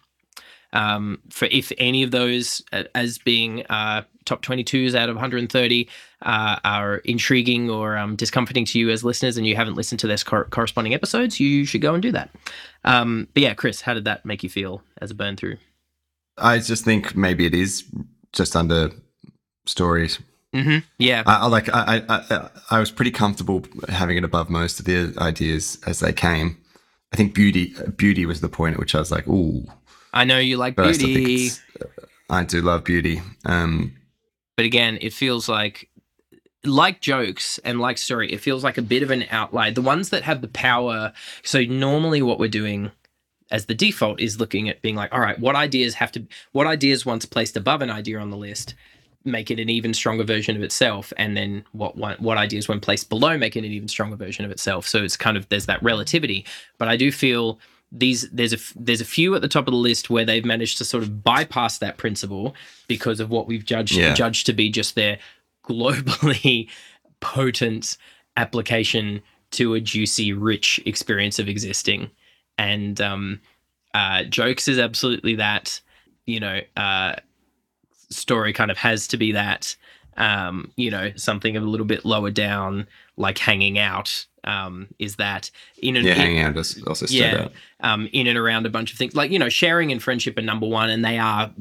[0.73, 5.89] um, for if any of those uh, as being uh, top 22s out of 130
[6.21, 10.07] uh, are intriguing or um, discomforting to you as listeners and you haven't listened to
[10.07, 12.29] their cor- corresponding episodes, you should go and do that.
[12.83, 15.57] Um, but yeah, Chris, how did that make you feel as a burn through?
[16.37, 17.83] I just think maybe it is
[18.31, 18.91] just under
[19.65, 20.19] stories.
[20.53, 20.79] Mm-hmm.
[20.97, 21.23] Yeah.
[21.25, 24.85] I, I like I, I I I was pretty comfortable having it above most of
[24.85, 26.57] the ideas as they came.
[27.13, 29.65] I think beauty beauty was the point at which I was like, ooh,
[30.13, 31.61] I know you like but I beauty, it's,
[32.29, 33.21] I do love beauty.
[33.45, 33.93] Um,
[34.57, 35.89] but again, it feels like
[36.63, 39.71] like jokes and like story, it feels like a bit of an outlier.
[39.71, 41.13] The ones that have the power.
[41.43, 42.91] So normally, what we're doing
[43.51, 46.67] as the default is looking at being like, all right, what ideas have to, what
[46.67, 48.75] ideas once placed above an idea on the list,
[49.23, 52.79] make it an even stronger version of itself, and then what one, what ideas when
[52.79, 54.87] placed below make it an even stronger version of itself.
[54.87, 56.45] So it's kind of there's that relativity.
[56.77, 57.59] But I do feel
[57.91, 60.77] these there's a there's a few at the top of the list where they've managed
[60.77, 62.55] to sort of bypass that principle
[62.87, 64.13] because of what we've judged Yeah.
[64.13, 65.19] judged to be just their
[65.65, 66.69] globally
[67.19, 67.97] potent
[68.37, 72.09] application to a juicy, rich experience of existing.
[72.57, 73.41] And um,
[73.93, 75.81] uh, jokes is absolutely that.
[76.25, 77.15] You know, uh,
[78.11, 79.75] story kind of has to be that.
[80.17, 85.49] Um, you know, something a little bit lower down, like hanging out, um, is that
[85.81, 87.47] in an yeah, in- hanging out is also yeah,
[87.79, 89.15] um, in and around a bunch of things.
[89.15, 91.51] Like you know, sharing and friendship are number one, and they are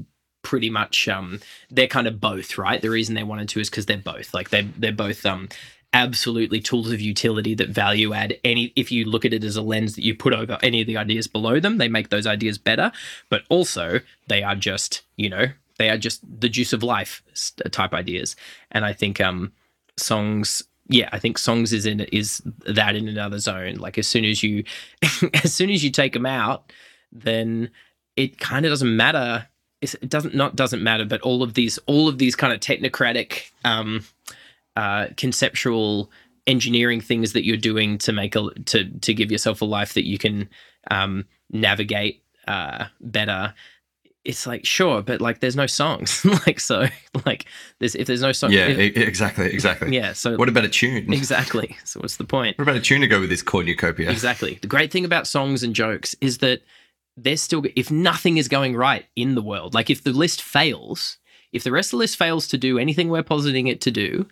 [0.43, 1.41] pretty much um,
[1.71, 2.83] they're kind of both right.
[2.83, 5.49] The reason they wanted to is because they're both like they they're both um,
[5.93, 9.63] absolutely tools of utility that value add any if you look at it as a
[9.63, 12.59] lens that you put over any of the ideas below them they make those ideas
[12.59, 12.93] better
[13.29, 13.99] but also
[14.29, 15.47] they are just you know
[15.81, 17.23] they are just the juice of life
[17.71, 18.37] type ideas.
[18.71, 19.53] And i think um
[19.97, 23.77] songs yeah i think songs is in is that in another zone.
[23.77, 24.65] Like as soon as you
[25.43, 26.71] as soon as you take them out
[27.11, 27.71] then
[28.17, 29.49] it kind of doesn't matter.
[29.81, 32.61] It's, it doesn't not doesn't matter but all of these all of these kind of
[32.61, 34.05] technocratic um
[34.77, 36.11] uh conceptual
[36.47, 40.07] engineering things that you're doing to make a to to give yourself a life that
[40.07, 40.51] you can
[40.91, 43.55] um navigate uh better
[44.25, 46.87] it's like sure but like there's no songs like so
[47.27, 47.47] like
[47.79, 49.95] there's if there's no song Yeah, if- exactly, exactly.
[49.95, 51.13] yeah so What about a tune?
[51.13, 54.11] exactly so what's the point What about a tune to go with this cornucopia?
[54.11, 54.59] Exactly.
[54.61, 56.61] The great thing about songs and jokes is that
[57.17, 61.19] they're still, if nothing is going right in the world, like if the list fails,
[61.53, 64.27] if the rest of the list fails to do anything we're positing it to do,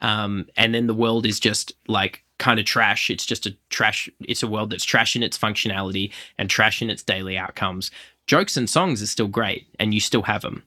[0.00, 4.08] um, and then the world is just like kind of trash, it's just a trash,
[4.20, 7.90] it's a world that's trash in its functionality and trash in its daily outcomes.
[8.30, 10.62] Jokes and songs are still great, and you still have them.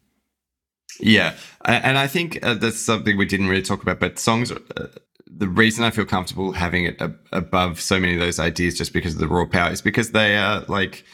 [0.99, 1.33] Yeah,
[1.63, 4.01] and I think uh, that's something we didn't really talk about.
[4.01, 4.87] But songs, uh,
[5.25, 8.91] the reason I feel comfortable having it ab- above so many of those ideas, just
[8.91, 11.05] because of the raw power, is because they are like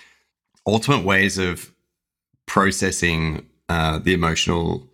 [0.66, 1.72] ultimate ways of
[2.47, 4.89] processing uh, the emotional,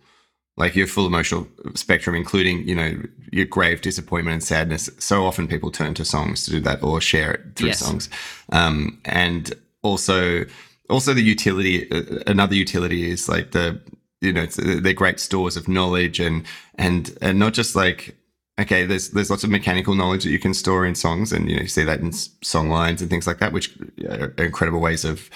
[0.58, 3.02] like your full emotional spectrum, including you know
[3.32, 4.90] your grave disappointment and sadness.
[4.98, 7.78] So often people turn to songs to do that, or share it through Yes.
[7.78, 8.10] songs,
[8.52, 10.44] um, and also
[10.90, 11.90] also the utility.
[11.90, 13.80] Uh, another utility is like the
[14.20, 16.44] you know uh, they're great stores of knowledge and
[16.76, 18.16] and and not just like
[18.58, 21.56] okay there's there's lots of mechanical knowledge that you can store in songs and you
[21.56, 23.76] know you see that in song lines and things like that which
[24.08, 25.30] are incredible ways of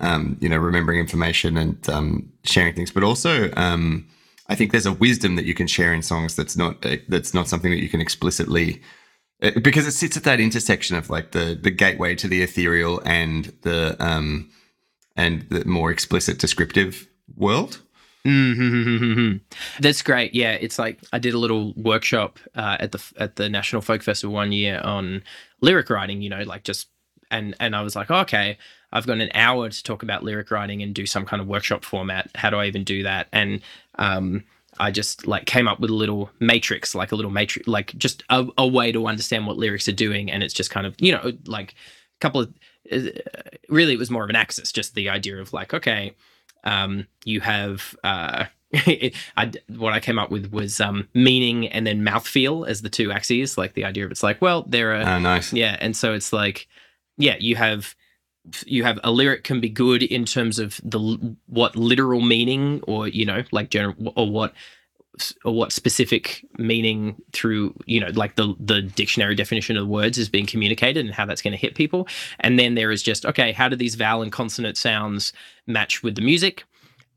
[0.00, 4.06] um, you know remembering information and um, sharing things but also um,
[4.48, 7.32] I think there's a wisdom that you can share in songs that's not uh, that's
[7.32, 8.82] not something that you can explicitly
[9.62, 13.52] because it sits at that intersection of like the the gateway to the ethereal and
[13.62, 14.50] the um
[15.16, 17.80] and the more explicit descriptive world
[18.26, 19.36] Mm-hmm.
[19.80, 20.34] That's great.
[20.34, 24.02] Yeah, it's like I did a little workshop uh, at the at the National Folk
[24.02, 25.22] Festival one year on
[25.60, 26.22] lyric writing.
[26.22, 26.88] You know, like just
[27.30, 28.58] and and I was like, okay,
[28.92, 31.84] I've got an hour to talk about lyric writing and do some kind of workshop
[31.84, 32.30] format.
[32.34, 33.28] How do I even do that?
[33.32, 33.60] And
[33.96, 34.42] um,
[34.78, 38.24] I just like came up with a little matrix, like a little matrix, like just
[38.28, 40.30] a, a way to understand what lyrics are doing.
[40.30, 42.52] And it's just kind of you know like a couple of
[43.68, 46.14] really it was more of an axis, just the idea of like okay
[46.64, 52.04] um, you have uh, I, what I came up with was um, meaning and then
[52.04, 53.56] mouthfeel as the two axes.
[53.56, 55.52] Like the idea of it's like, well, there are Ah, nice.
[55.52, 56.66] yeah, and so it's like,
[57.16, 57.94] yeah, you have
[58.64, 63.08] you have a lyric can be good in terms of the what literal meaning or
[63.08, 64.52] you know like general or what
[65.42, 70.46] what specific meaning through you know like the the dictionary definition of words is being
[70.46, 72.08] communicated and how that's going to hit people.
[72.40, 75.32] And then there is just okay how do these vowel and consonant sounds
[75.66, 76.64] match with the music?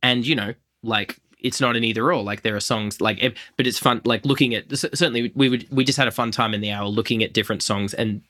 [0.02, 3.66] And you know like it's not an either or like there are songs like but
[3.66, 6.62] it's fun like looking at certainly we would we just had a fun time in
[6.62, 8.22] the hour looking at different songs and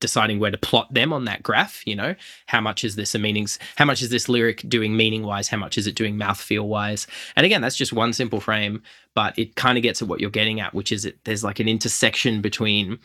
[0.00, 2.14] deciding where to plot them on that graph you know?
[2.46, 5.58] How much is this a meanings how much is this lyric doing meaning wise how
[5.58, 8.82] much is it doing mouthfeel wise and again that's just one simple frame
[9.14, 11.60] but it kind of gets at what you're getting at which is it there's like
[11.60, 12.98] an intersection between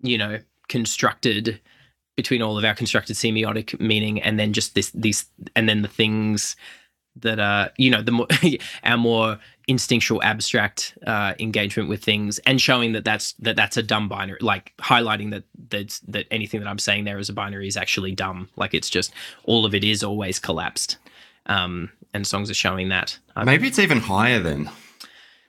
[0.00, 0.38] you know
[0.68, 1.60] constructed
[2.16, 5.26] between all of our constructed semiotic meaning and then just this these
[5.56, 6.56] and then the things
[7.16, 8.26] that are you know the more
[8.84, 9.38] our more
[9.68, 14.38] instinctual abstract uh, engagement with things and showing that that's that that's a dumb binary
[14.40, 18.12] like highlighting that that's that anything that i'm saying there as a binary is actually
[18.12, 19.12] dumb like it's just
[19.44, 20.98] all of it is always collapsed
[21.46, 24.70] um and songs are showing that Maybe it's even higher than.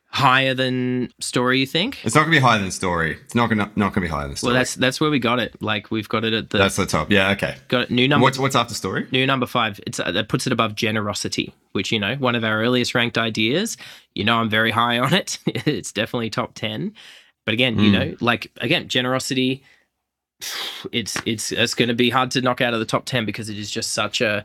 [0.07, 3.17] higher than story you think It's not going to be higher than story.
[3.25, 4.53] It's not going to not going to be higher than story.
[4.53, 6.85] well that's that's where we got it like we've got it at the that's the
[6.85, 7.11] top.
[7.11, 7.31] Yeah.
[7.31, 7.55] Okay.
[7.67, 9.07] got it new number What's what's after story?
[9.11, 9.79] New number five.
[9.87, 13.17] It's uh, that puts it above generosity, which you know one of our earliest ranked
[13.17, 13.75] ideas.
[14.13, 15.39] You know I'm very high on it.
[15.47, 16.93] it's definitely top ten.
[17.45, 17.93] But again, you Mm.
[18.11, 19.63] know, like again, generosity.
[20.91, 23.49] It's it's it's going to be hard to knock out of the top ten because
[23.49, 24.43] it is just such a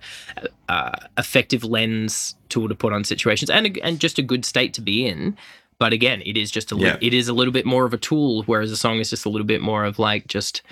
[0.69, 4.75] uh, effective lens tool to put on situations and a- and just a good state
[4.75, 5.37] to be in.
[5.79, 7.99] But again, it is just a li- it is a little bit more of a
[7.99, 10.63] tool, whereas a song is just a little bit more of like just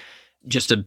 [0.49, 0.85] just a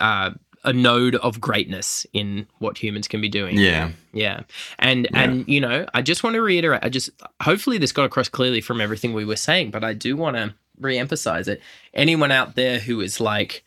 [0.00, 0.30] uh,
[0.64, 3.58] a node of greatness in what humans can be doing.
[3.58, 3.90] Yeah.
[4.12, 4.42] Yeah.
[4.78, 5.20] And Yeah.
[5.22, 8.60] and you know, I just want to reiterate I just hopefully this got across clearly
[8.60, 11.60] from everything we were saying, but I do want to re-emphasize it.
[11.94, 13.64] Anyone out there who is like,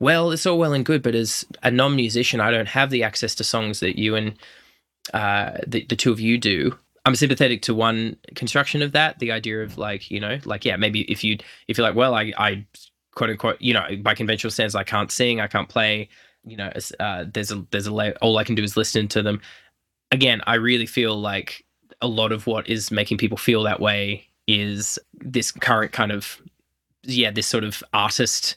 [0.00, 3.34] well, it's all well and good, but as a non-musician, I don't have the access
[3.36, 4.34] to songs that you and
[5.14, 6.76] uh the, the two of you do.
[7.04, 10.76] I'm sympathetic to one construction of that, the idea of like, you know, like yeah,
[10.76, 12.66] maybe if you if you're like, well, I I
[13.14, 16.08] quote unquote, you know, by conventional standards, I can't sing, I can't play,
[16.44, 16.70] you know,
[17.00, 19.40] uh, there's a there's a la- all I can do is listen to them.
[20.12, 21.64] Again, I really feel like
[22.00, 26.40] a lot of what is making people feel that way is this current kind of
[27.04, 28.56] yeah, this sort of artist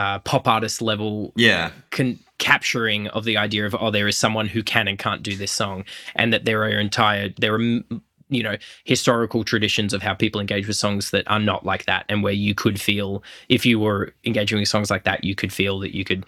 [0.00, 1.70] uh, pop artist level Yeah.
[1.90, 5.34] con- capturing of the idea of oh there is someone who can and can't do
[5.36, 5.84] this song
[6.14, 7.60] and that there are entire there are
[8.36, 12.04] you know historical traditions of how people engage with songs that are not like that
[12.08, 15.52] and where you could feel if you were engaging with songs like that you could
[15.52, 16.24] feel that you could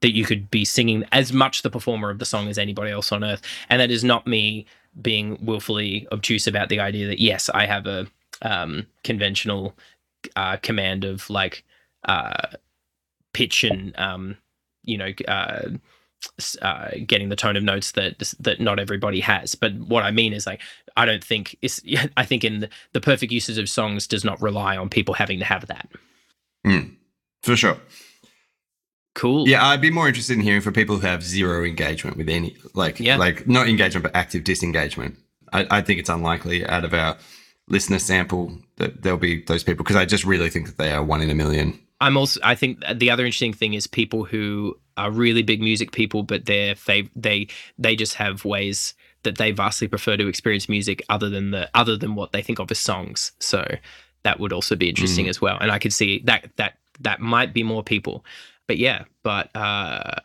[0.00, 3.10] that you could be singing as much the performer of the song as anybody else
[3.10, 4.64] on earth and that is not me
[5.02, 8.06] being willfully obtuse about the idea that yes i have a
[8.42, 9.74] um, conventional
[10.36, 11.64] uh, command of like
[12.04, 12.46] uh,
[13.38, 14.36] pitch and um,
[14.84, 15.68] you know uh,
[16.62, 19.54] uh, getting the tone of notes that that not everybody has.
[19.54, 20.60] But what I mean is like
[20.96, 21.80] I don't think it's
[22.16, 25.38] I think in the, the perfect uses of songs does not rely on people having
[25.38, 25.88] to have that.
[27.42, 27.78] For sure.
[29.14, 29.48] Cool.
[29.48, 32.56] Yeah, I'd be more interested in hearing from people who have zero engagement with any,
[32.74, 33.16] like, Yeah.
[33.16, 35.16] like not engagement but active disengagement.
[35.52, 37.16] I, I think it's unlikely out of our
[37.68, 41.02] listener sample that there'll be those people because I just really think that they are
[41.02, 41.80] one in a million.
[42.00, 45.92] I'm also I think the other interesting thing is people who are really big music
[45.92, 48.94] people, but they're fav- they they just have ways
[49.24, 52.58] that they vastly prefer to experience music other than the other than what they think
[52.58, 53.32] of as songs.
[53.40, 53.66] So
[54.22, 55.58] that would also be interesting as well.
[55.60, 58.24] And I could see that that that might be more people.
[58.66, 60.16] But yeah, but uh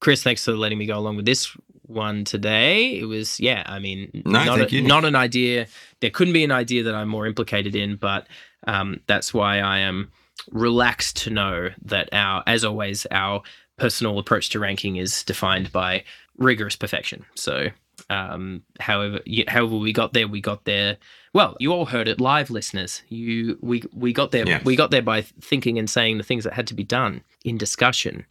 [0.00, 2.98] Chris, thanks for letting me go along with this one today.
[2.98, 5.66] It was yeah, I mean No, not a, not an idea.
[6.00, 8.26] There couldn't be an idea that I'm more implicated in, but
[8.66, 10.10] um that's why I am
[10.50, 13.42] relaxed to know that our as always our
[13.76, 16.04] personal approach to ranking is defined by
[16.36, 17.24] rigorous perfection.
[17.34, 17.68] So
[18.10, 19.18] um however
[19.48, 20.96] however we got there we got there
[21.34, 24.60] well you all heard it live listeners you we we got there Yeah.
[24.64, 27.58] we got there by thinking and saying the things that had to be done in
[27.58, 28.24] discussion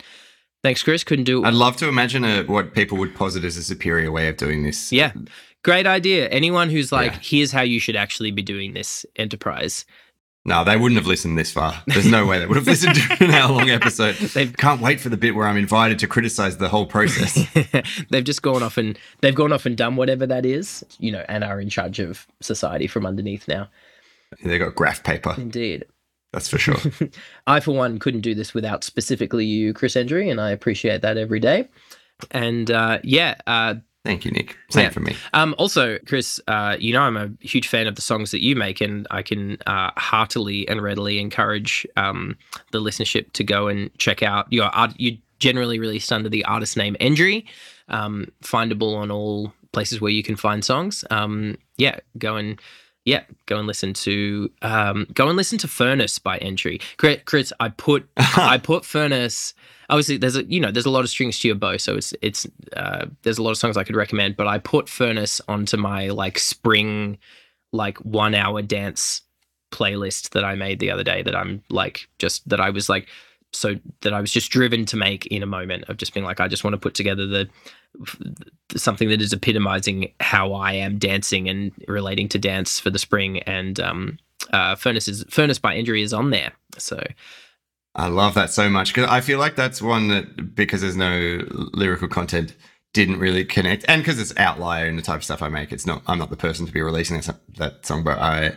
[0.64, 1.48] thanks chris couldn't do It.
[1.50, 4.64] I'd love to imagine a, what people would posit as a superior way of doing
[4.64, 4.90] this.
[4.94, 5.12] yeah
[5.66, 7.20] great idea anyone who's like Yeah.
[7.22, 9.84] here's how you should actually be doing this enterprise
[10.48, 11.84] No, they wouldn't have listened this far.
[11.88, 14.16] There's no way they would have listened to an hour long episode.
[14.34, 17.46] They've- Can't wait for the bit where I'm invited to criticize the whole process.
[18.10, 21.24] they've just gone off and they've gone off and done whatever that is you know
[21.28, 23.68] and are in charge of society from underneath now
[24.44, 25.36] they got graph paper.
[25.38, 25.86] indeed
[26.34, 26.78] That's for sure.
[27.48, 31.18] I, for one, couldn't do this without specifically you, Chris Endry, and I appreciate that
[31.18, 31.68] every day.
[32.32, 33.76] And uh, yeah, uh,
[34.08, 34.56] Thank you, Nick.
[34.70, 34.90] Same Yeah.
[34.92, 35.18] for me.
[35.34, 38.56] um, also, Chris, uh, you know I'm a huge fan of the songs that you
[38.56, 42.38] make, and I can uh, heartily and readily encourage um,
[42.72, 44.94] the listenership to go and check out your art.
[44.98, 47.46] You generally released under the artist name Endry,
[47.90, 51.04] um, findable on all places where you can find songs.
[51.12, 52.60] Um, yeah, go and
[53.08, 56.82] yeah, go and listen to um, go and listen to Furnace by Endry.
[56.98, 59.54] Chris, Chris I put I put Furnace.
[59.90, 62.14] Obviously, there's a you know there's a lot of strings to your bow, so it's
[62.22, 62.46] it's
[62.76, 64.36] uh, there's a lot of songs I could recommend.
[64.36, 67.18] But I put Furnace onto my like spring
[67.72, 69.22] like one hour dance
[69.72, 71.22] playlist that I made the other day.
[71.22, 73.08] That I'm like just that I was like
[73.54, 76.42] so that I was just driven to make in a moment of just being like
[76.42, 77.48] I just want to put together the
[78.76, 83.40] something that is epitomizing how I am dancing and relating to dance for the spring.
[83.40, 84.18] And um,
[84.52, 86.52] uh, Furnace is Furnace by Endry is on there.
[86.78, 87.02] So
[87.96, 91.42] I love that so much because I feel like that's one that because there's no
[91.74, 92.56] lyrical content
[92.94, 95.86] didn't really connect, and because it's outlier in the type of stuff I make, it's
[95.86, 96.02] not.
[96.08, 98.56] I'm not the person to be releasing that, that song, but I,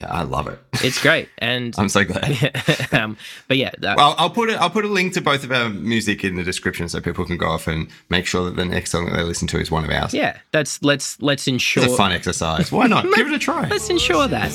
[0.00, 0.60] yeah, I love it.
[0.74, 2.54] It's great, and I'm so glad.
[2.92, 3.16] um,
[3.48, 4.54] but yeah, that, well, I'll put it.
[4.60, 7.36] I'll put a link to both of our music in the description so people can
[7.36, 9.84] go off and make sure that the next song that they listen to is one
[9.84, 10.14] of ours.
[10.14, 11.82] Yeah, that's let's let's ensure.
[11.82, 12.70] It's a fun exercise.
[12.70, 13.04] Why not?
[13.14, 13.66] Give it a try.
[13.68, 14.52] Let's ensure that.